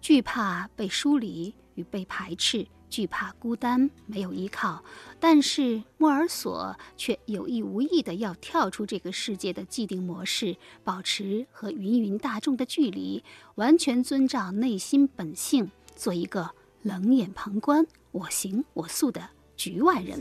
[0.00, 4.84] 惧怕被疏离与被排斥，惧怕孤单没有依靠。
[5.18, 13.24] 但是莫尔索却有意无意的要跳出这个世界的既定模式，保持和芸芸大众的距离，
[13.54, 15.70] 完全遵照内心本性。
[15.96, 16.50] 做一个
[16.82, 20.18] 冷眼旁观、我行我素的局外人。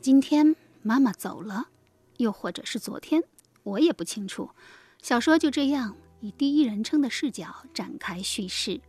[0.00, 1.66] 今天妈妈走了，
[2.18, 3.24] 又或者是昨天，
[3.64, 4.50] 我也不清楚。
[5.02, 8.80] 小说就这样以第一人称的视角展开叙事。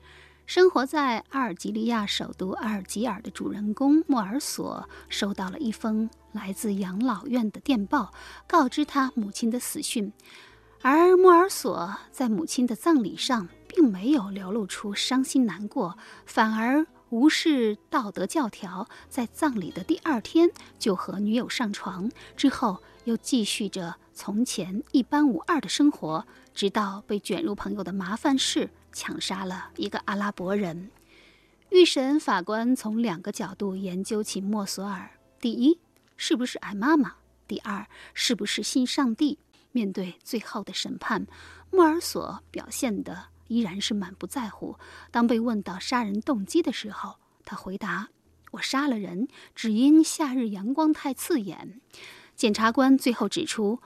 [0.45, 8.11] 生活在阿尔及利亚首都阿尔及尔的主人公莫尔索收到了一封来自养老院的电报，
[8.47, 10.11] 告知他母亲的死讯。
[10.81, 20.49] 而莫尔索在母亲的葬礼上，并没有流露出伤心难过，反而无视道德教条，在葬礼的第二天
[20.79, 30.91] 就和女友上床，之后又继续着从前一般无二的生活，直到被卷入朋友的麻烦事，抢杀了一个阿拉伯人。
[31.69, 35.79] 预审法官从两个角度研究起莫索尔：第一，
[36.17, 37.11] 是不是爱妈妈；
[37.47, 39.39] 第二，是不是信上帝。
[39.71, 41.25] 面对最后的审判，
[41.71, 44.75] 莫尔索表现的依然是满不在乎。
[45.11, 47.15] 当被问到杀人动机的时候，
[47.45, 48.09] 他回答
[48.51, 51.79] ：“我杀了人，只因夏日阳光太刺眼。”
[52.35, 53.81] 检察官最后指出，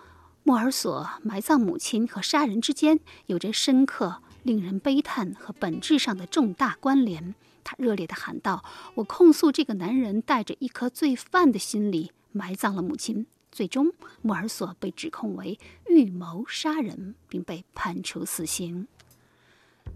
[0.46, 7.34] 莫尔索埋葬母亲和杀人之间有着深刻、令人悲叹和本质上的重大关联。
[7.64, 8.62] 他热烈地喊道
[8.96, 18.88] ：“我控诉这个男人带着一颗罪犯的心理埋葬了母亲。”最终，莫尔索被指控为预谋杀人，并被判处死刑。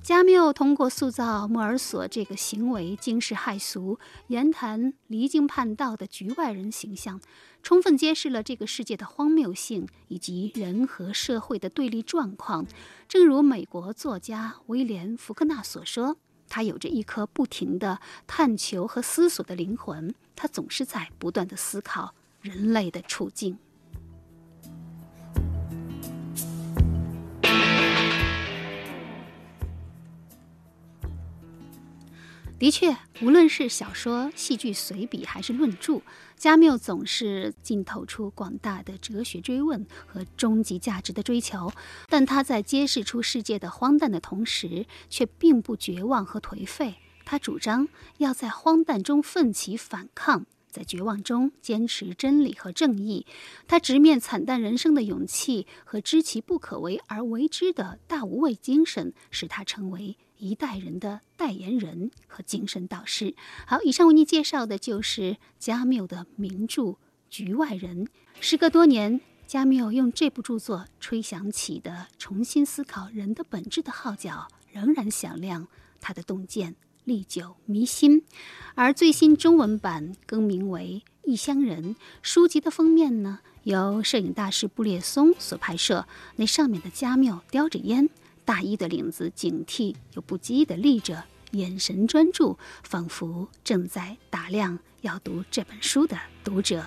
[0.07, 7.19] 加缪通过塑造莫尔索这个行为惊世骇俗、言谈离经叛道的局外人形象，
[7.61, 12.65] 充分揭示了这个世界的荒谬性以及人和社会的对立状况。
[13.09, 16.15] 正如美国作家威廉·福克纳所说
[16.47, 23.57] ：“他有着一颗不停的探求和思索的灵魂，他总是在不断的思考。”人类的处境。
[32.59, 36.01] 的确，无论是小说、戏剧、随笔，还是论著，
[36.35, 41.71] 加缪总是浸透出广大的哲学追问和终极价值的追求。
[42.07, 46.95] 但他在揭示出世界的荒诞的同时，却并不绝望和颓废。
[47.25, 50.47] 他主张要在荒诞中奋起反抗。
[50.69, 53.25] 在绝望中坚持真理和正义，
[53.67, 63.35] 他直面惨淡人生的勇气和知其不可为而为之的大无畏精神，使他成为一代人的代言人和精神导师。
[63.65, 66.81] 好，以上为您介绍的就是加缪的名著
[67.29, 68.05] 《局外人》。
[68.39, 75.67] 时隔多年，加缪用这部著作吹响起的重新思考人的本质的号角仍然响亮，
[75.99, 78.23] 他的洞见历久弥新。
[78.75, 88.09] 而最新中文版更名为《异乡人》，书籍的封面呢，由摄影大师布列松所拍摄，那上面的加缪叼着烟，
[88.47, 91.21] 大衣的领子警惕又不羁地立着，
[91.51, 96.81] 眼神专注，仿佛正在打量要读这本书的读者。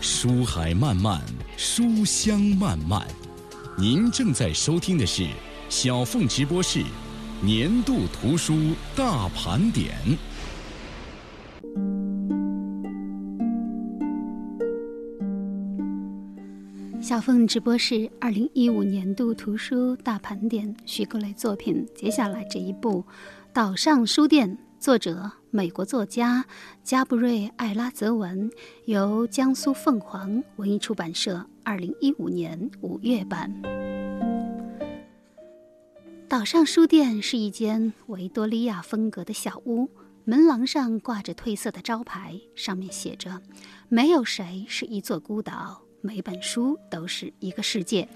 [0.00, 1.22] 书海漫漫，
[1.56, 3.06] 书香漫漫。
[3.78, 5.24] 您正在收听的是
[5.68, 6.82] 小凤直播室
[7.40, 9.94] 年度图书大盘点。
[17.06, 23.00] 小凤直播室二零一五年度图书大盘点虚构类作品，接下来这一部
[23.52, 24.50] 《岛上书店》。
[24.80, 26.44] 作者：美国作家
[26.82, 28.50] 加布瑞·艾拉泽文，
[28.86, 33.54] 由江苏凤凰文艺出版社二零一五年五月版。
[36.28, 39.88] 岛上书店是一间维多利亚风格的小屋，
[40.24, 43.40] 门廊上挂着褪色的招牌，上面写着
[43.88, 48.08] ：“没有谁是一座孤岛，每本书都是一个世界。”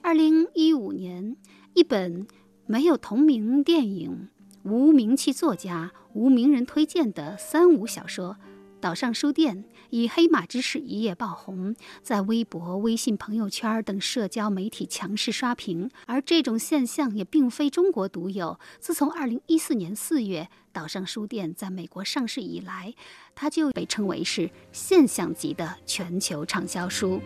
[0.00, 1.36] 二零一五年，
[1.74, 2.26] 一本
[2.66, 4.28] 没有同名电影。
[4.62, 8.34] 无名气作家、无名人推荐的三无小说，
[8.80, 15.90] 《岛上书店》以黑马之势一夜爆红，在微博、微信朋友圈等社交媒体强势刷屏。
[16.06, 18.58] 而这种现象也并非中国独有。
[18.78, 20.42] 自从2014年4月
[20.78, 22.94] 《岛上书店》在美国上市以来，
[23.34, 27.20] 它就被称为是现象级的全球畅销书。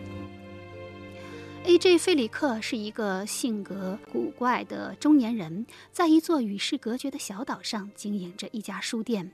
[1.65, 1.99] A.J.
[1.99, 9.31] 费里克是一个性格古怪的中年人，在一座与世隔绝的小岛上经营着一家书店。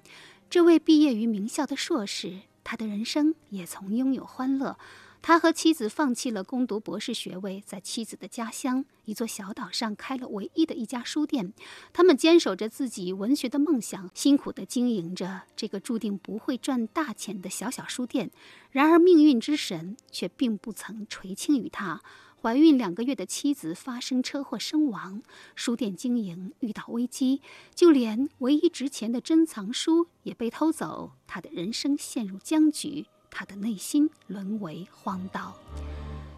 [0.50, 4.78] 这位毕业于名校的硕士，他的人生也曾拥有欢乐。
[5.22, 11.54] 他和妻子放弃了攻读博士学位，在妻子的家乡一座小岛上开了唯一的一家书店。
[11.94, 18.32] 他们坚守着自己文学的梦想，辛苦地经营着这个注定不会赚大钱的小小书店。
[18.72, 22.02] 然而，命运之神却并不曾垂青于他。
[22.42, 25.22] 怀孕两个月的妻子发生车祸身亡，
[25.56, 27.42] 书店经营遇到危机，
[27.76, 31.12] 就连唯一值钱的珍藏书也被偷走。
[31.28, 33.08] 他的人生陷入僵局。
[33.30, 35.56] 他的内心沦为荒岛。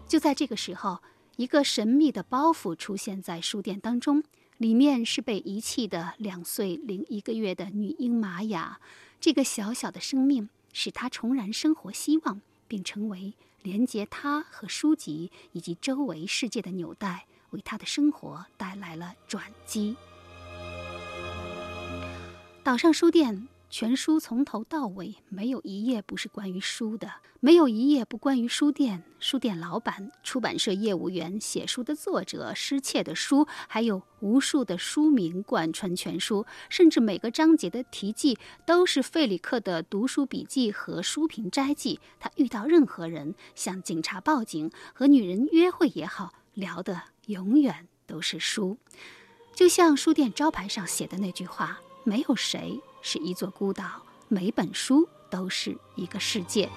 [0.06, 1.00] 就在这个时候，
[1.36, 4.22] 一个神秘的包袱出现在书店当中，
[4.58, 8.78] 里面是被遗弃的两岁零一个月的女婴玛雅。
[9.20, 19.96] 这个小小的生命使她重燃生活希望，并成为连接她和书籍以及周围世界的纽带，为她的生活带来了转机。
[22.62, 23.48] 岛上书店。
[23.72, 27.10] 全书从头到尾没有一页不是关于书的，
[27.40, 41.98] 没有一页不关于书店、书店老板、出版社业务员、写书的作者、失窃的书，还有无数的书名贯穿全书，甚至每个章节的题记都是费里克的读书笔记和书评摘记。
[42.20, 48.76] 他遇到任何人，向警察报警，和女人约会也好，聊的永远都是书，
[49.54, 53.84] 就像书店招牌上写的那句话：“没有谁。”是一座孤岛，
[54.28, 56.70] 每本书都是一个世界。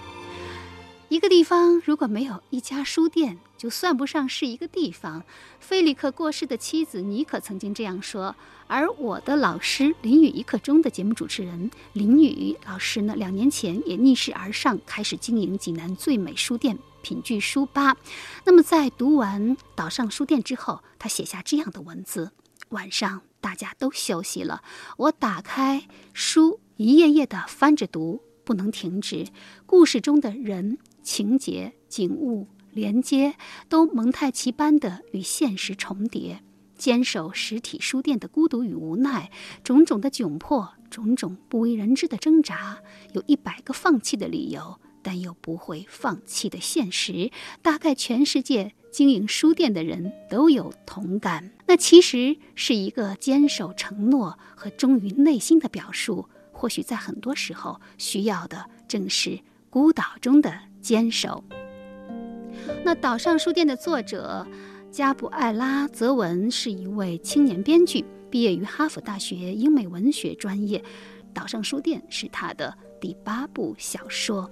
[1.07, 5.23] 一个地方如果没有一家书店，就算不上是一个地方。
[5.59, 8.35] 菲利克过世的妻子妮可曾经这样说。
[8.67, 17.95] 而我的老师林雨一刻钟的节目主持人林雨老师呢，两年前也逆势而上，开始经营济南最美书店品聚书吧。
[18.43, 22.31] 那么在读完岛上书店之后，他写下这样的文字：
[22.69, 23.21] 晚上。
[23.45, 24.63] 大家都休息了，
[24.97, 29.27] 我打开书，一页页的翻着读，不能停止。
[29.67, 33.35] 故事中的人、情节、景物、连接，
[33.69, 36.41] 都蒙太奇般的与现实重叠。
[36.75, 39.29] 坚守实体书店的孤独与无奈，
[39.63, 42.79] 种种的窘迫，种种不为人知的挣扎，
[43.13, 47.29] 有一百个放弃的理由，但又不会放弃的现实。
[47.61, 48.73] 大概全世界。
[48.95, 56.29] 经营书店的人都有同感，那其实是一个坚守承诺和忠于内心的表述。
[56.53, 59.37] 或许在很多时候，需要的正是
[59.69, 61.43] 孤岛中的坚守。
[62.85, 64.47] 那岛上书店的作者
[64.89, 70.81] 加布艾拉泽文是一位青年编剧，毕业于哈佛大学英美文学专业。
[71.33, 74.49] 岛上书店是他的第八部小说。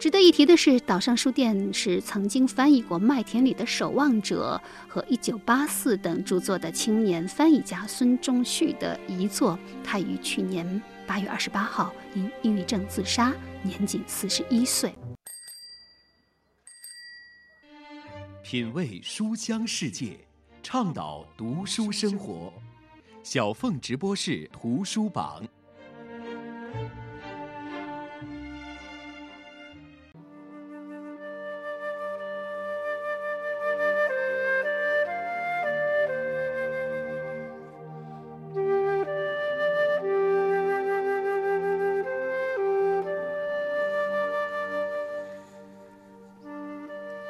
[0.00, 9.58] 值得一提的是，岛上书店是曾经翻译过《麦田里的守望者》和《一九八四》等著作的青年翻译家孙中旭的遗作。
[9.82, 13.34] 他于去年八月二十八号因抑郁症自杀，
[13.64, 14.94] 年仅四十一岁。
[18.44, 20.20] 品味书香世界，
[20.62, 22.52] 倡导读书生活。
[23.24, 25.44] 小凤直播室图书榜。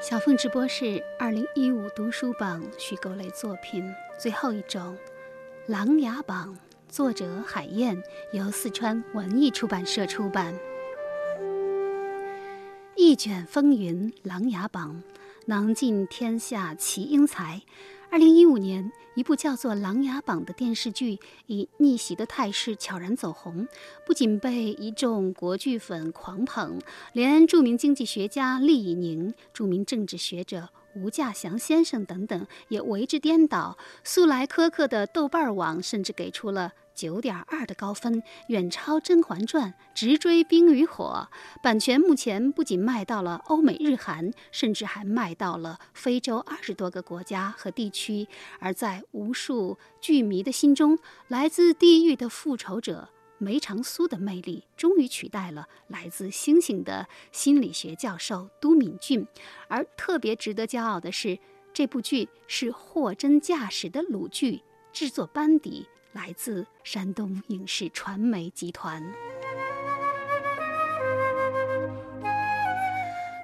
[0.09, 3.85] 小凤直播室二零一五读书榜虚构类作品
[4.19, 4.97] 最后一种，
[5.71, 6.57] 《琅琊榜》，
[6.91, 8.03] 作者海燕，
[8.33, 10.59] 由四川文艺出版社出版。
[12.97, 15.03] 一卷风云，《琅琊榜》，
[15.45, 17.61] 囊尽天下奇英才。
[18.11, 23.69] 二零一五年，一部叫做《琅琊榜》的电视剧以逆袭的态势悄然走红，
[24.07, 26.81] 不仅被一众国剧粉狂捧，
[27.13, 33.77] 连著名经济学家厉以宁、著名政治学者吴稼祥先生等等也为之颠倒。
[34.03, 36.73] 素来苛刻的豆瓣网甚至给出了。
[36.99, 41.29] 九点二的高分，远超《甄嬛传》，直追《冰与火》。
[41.63, 48.27] 版权目前不仅卖到了欧美日韩，甚至还卖到了非洲二十多个国家和地区。
[48.59, 59.25] 而在无数剧迷的心中，来自地狱的复仇者梅长苏的魅力，终于取代了来自星星的心理学教授都敏俊。
[59.69, 61.39] 而特别值得骄傲的是，
[61.73, 65.87] 这部剧是货真价实的鲁剧，制作班底。
[66.19, 69.01] 来自山东影视传媒集团。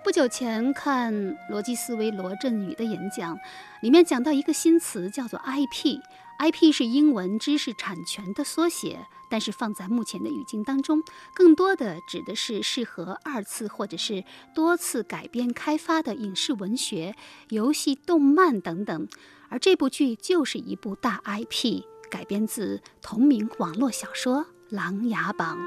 [0.02, 1.14] 不久前看
[1.48, 3.38] 逻辑思维罗振宇的演讲，
[3.80, 6.00] 里面讲到一个新词，叫做 IP。
[6.40, 11.00] IP 是英文知识产权的缩写，但是放在目前的语境当中，
[11.32, 17.14] 更多的指的是适合二次或者是多次改编开发的影视文学、
[17.50, 19.08] 游戏、动漫等等。
[19.48, 21.84] 而这部剧就是一部大 IP。
[22.14, 24.36] 改编自同名网络小说
[24.68, 25.58] 《琅琊榜》，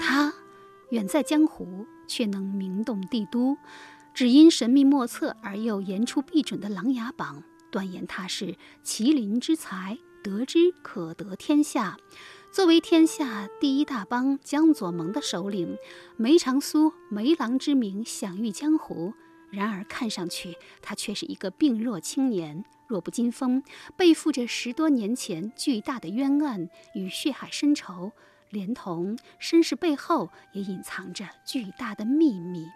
[0.00, 0.32] 他
[0.90, 3.58] 远在江湖，却能名动帝都。
[4.14, 7.42] 只因神秘莫测而又言出必准的《琅琊榜》，
[7.72, 11.96] 断言他是麒麟之才，得之可得天下。
[12.52, 15.76] 作为天下第一大帮江左盟的首领，
[16.16, 19.12] 梅长苏梅郎之名享誉江湖。
[19.56, 22.62] 然而，看上去他却是一个病弱青年。
[22.88, 23.64] 弱不禁风，
[23.96, 28.12] 背负着十多年前巨大的冤案与血海深仇，
[28.50, 32.68] 连同身世背后也隐藏着巨大的秘密。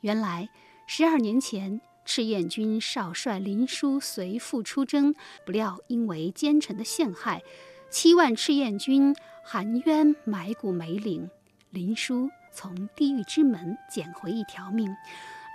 [0.00, 0.48] 原来，
[0.86, 7.42] 十二年前，赤焰军少帅林殊随父出征，不料因为奸臣的陷害，
[7.90, 11.30] 七万赤焰军含冤埋骨梅岭，
[11.70, 14.96] 林殊从地狱之门捡回一条命。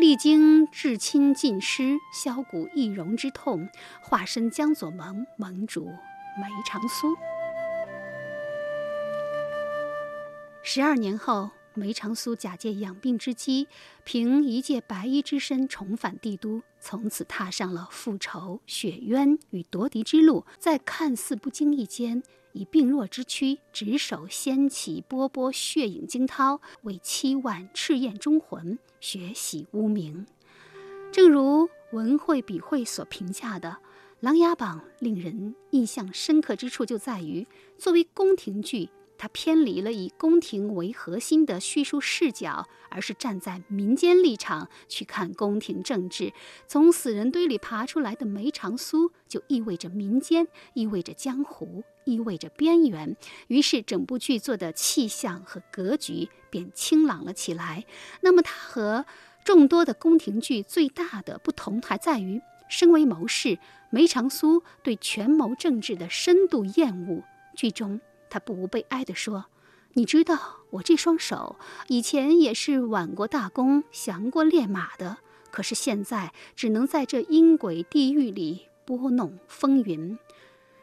[0.03, 3.69] 历经至亲尽失、削骨易容之痛，
[4.01, 7.15] 化身江左盟盟主梅长苏。
[10.61, 13.69] 十二年后，梅长苏假借养病之机，
[14.03, 20.45] 凭一介白衣之身重返帝都，从此踏上了复仇、雪冤与夺嫡之路。
[20.59, 30.25] 在看似不经意间，以病弱之躯，执手掀起波波血影惊涛，为七万赤焰忠魂血洗污名。
[31.11, 33.69] 正如文汇笔会所评价的，
[34.21, 37.45] 《琅琊榜》令人印象深刻之处就在于，
[37.77, 38.89] 作为宫廷剧。
[39.23, 46.33] 它偏离了以宫廷为核心的叙述视角，而是站在民间立场去看宫廷政治。
[46.67, 53.15] 从死人堆里爬出来的梅长苏，就意味着民间，意味着江湖，意味着边缘。
[53.47, 57.85] 于是，整部剧作的气象和格局便清朗了起来。
[58.19, 59.05] 那么，它和
[59.45, 63.57] 众多的宫廷剧最大的不同，还在于身为谋士，
[63.89, 67.23] 梅长苏对权谋政治的深度厌恶。
[67.55, 68.01] 剧中。
[68.33, 69.45] 他不无悲哀地说
[69.93, 71.55] ：“你知道，我这双手
[71.87, 75.19] 以前也是挽过大弓、降过烈马的，
[75.51, 80.17] 可是现在只能在这阴鬼地狱里拨弄风云。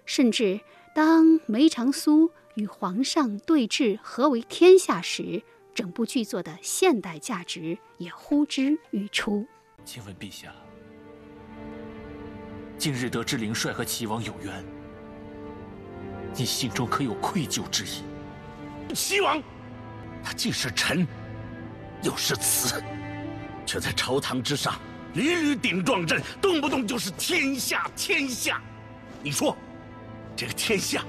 [0.06, 0.60] 甚至
[0.94, 5.42] 当梅长苏与皇上对峙，何为天下时，
[5.74, 9.44] 整部剧作的现代价值也呼之欲出。
[9.84, 10.54] 请问陛下，
[12.78, 14.64] 今日得知灵帅和齐王有冤。”
[16.36, 18.02] 你心中可有愧疚之意？
[18.94, 19.42] 齐王，
[20.24, 21.06] 他既是臣，
[22.02, 22.82] 又是子，
[23.66, 24.74] 却在朝堂之上
[25.14, 28.60] 屡屡顶撞朕，动不动就是天下天下。
[29.22, 29.56] 你说，
[30.34, 31.04] 这个天下，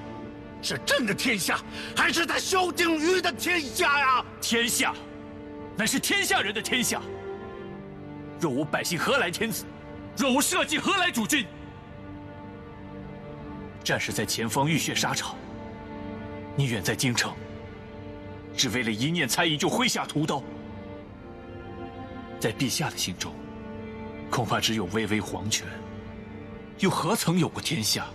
[0.62, 1.60] 是朕的天下，
[1.96, 4.26] 还是他萧景瑜的天下呀？
[4.42, 4.94] 天下，
[5.78, 7.02] 乃是天下人的天下。
[8.40, 9.66] 若无百姓，何来天子？
[10.18, 11.46] 若无社稷，何来主君？
[13.84, 15.36] 战士在前方浴血沙场，
[16.56, 17.34] 你远在京城，
[18.56, 20.42] 只为了一念猜疑就挥下屠刀。
[22.40, 23.34] 在陛下的心中，
[24.30, 25.68] 恐怕只有巍巍皇权，
[26.80, 28.06] 又何曾有过天下？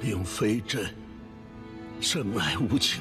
[0.00, 0.92] 并非朕
[2.00, 3.00] 生来无情，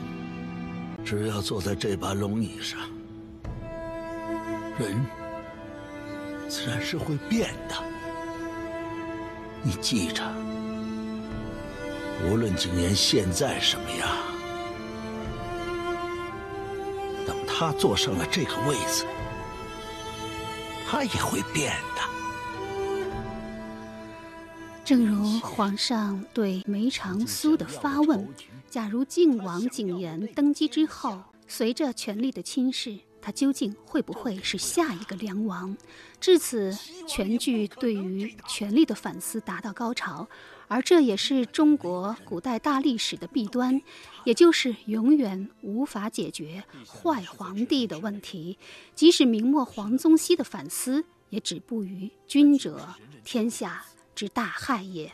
[1.04, 2.80] 只要坐在这把龙椅上，
[4.80, 5.06] 人
[6.48, 7.76] 自然是会变的。
[9.64, 10.24] 你记着，
[12.26, 14.08] 无论景琰现在什么样，
[17.28, 19.06] 等他坐上了这个位子，
[20.90, 22.02] 他也会变的。
[24.84, 28.28] 正如皇上对梅长苏的发问：
[28.72, 35.76] 假如晋王景琰登基之后，随着权力的侵蚀，他究竟会不会是下一个梁王？
[36.22, 36.74] 至此，
[37.06, 40.26] 全剧对于权力的反思达到高潮，
[40.70, 43.82] 而这也是中国古代大历史的弊端，
[44.24, 48.58] 也就是永远无法解决坏皇帝的问题。
[48.96, 52.88] 即使明末黄宗羲的反思，也止步于“君者，
[53.26, 53.84] 天下”。
[54.16, 55.12] 之大害也。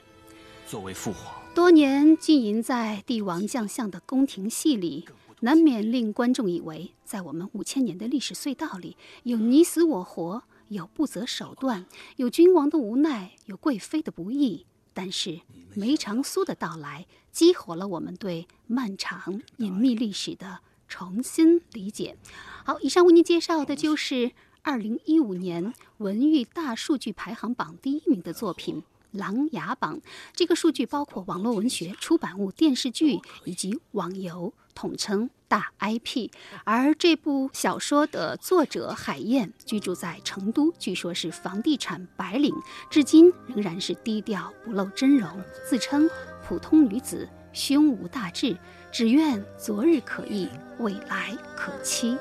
[0.68, 5.08] 作为父皇，多年浸淫在帝王将相的宫廷戏里，
[5.40, 11.88] 难免令观众以为，在我们五千年的历史隧道里，有你死我活，有不择手段，
[12.18, 14.68] 有君王的无奈，有贵妃的不易。
[14.94, 15.42] 但是
[15.74, 22.18] 梅长苏的到来，激活了我们对漫长隐秘历史的重新理解。
[22.66, 28.76] 好，以上为您介绍的就是二零一五年文娱大数据排行榜第一名的作品。
[29.12, 29.98] 《琅琊榜》
[30.34, 36.30] 这个数据包括网络文学、出版物、电视剧以及网游，统称大 IP。
[36.64, 42.54] 而这部小说的作者海燕居住在成都，据说是房地产白领，
[42.90, 45.30] 至今仍然是低调不露真容，
[45.68, 46.10] 自称
[46.48, 48.58] 普通女子，胸无大志，
[48.92, 50.48] 只愿昨日可忆，
[50.80, 52.18] 未来可期。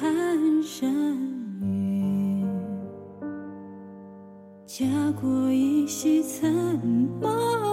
[0.00, 0.08] 寒
[0.62, 0.88] 山
[1.60, 2.44] 雨，
[4.64, 4.86] 家
[5.20, 6.48] 国依稀残
[7.20, 7.67] 梦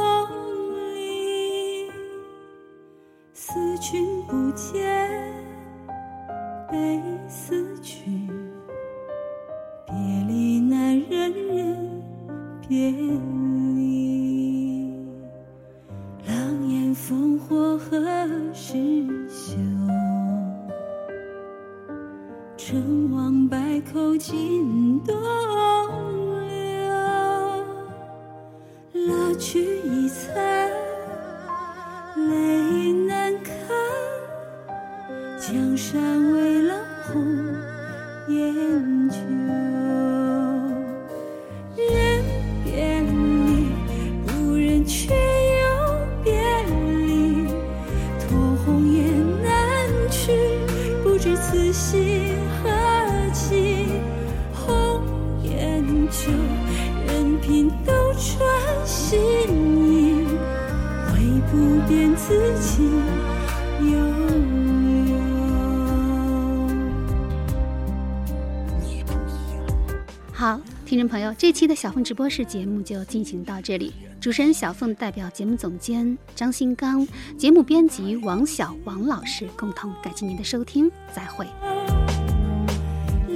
[71.37, 73.93] 这期的小凤直播室节目就进行到这里。
[74.21, 77.05] 主持人小凤代表节目总监张新刚、
[77.37, 81.45] 节目编辑王晓王老师共同感谢您的收听，再会。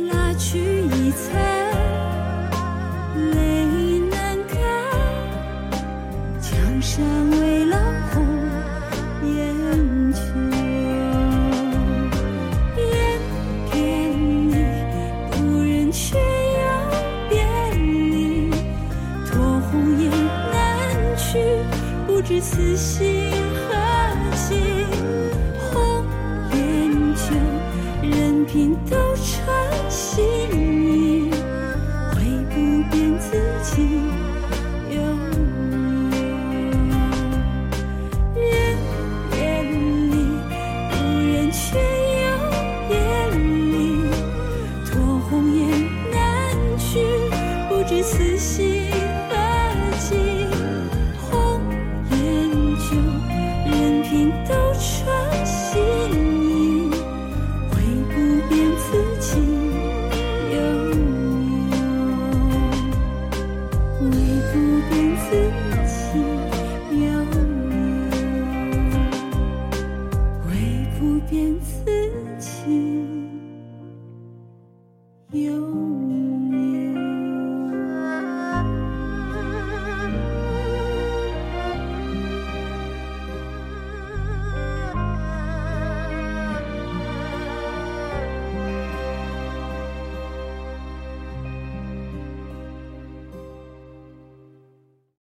[0.10, 1.72] 拉去一彩，
[3.34, 4.58] 泪难干。
[6.40, 7.78] 江山未老
[22.42, 23.32] 此心
[23.68, 23.76] 何
[24.36, 24.86] 寄。
[25.60, 26.06] 红
[26.54, 27.36] 颜旧，
[28.02, 28.96] 任凭斗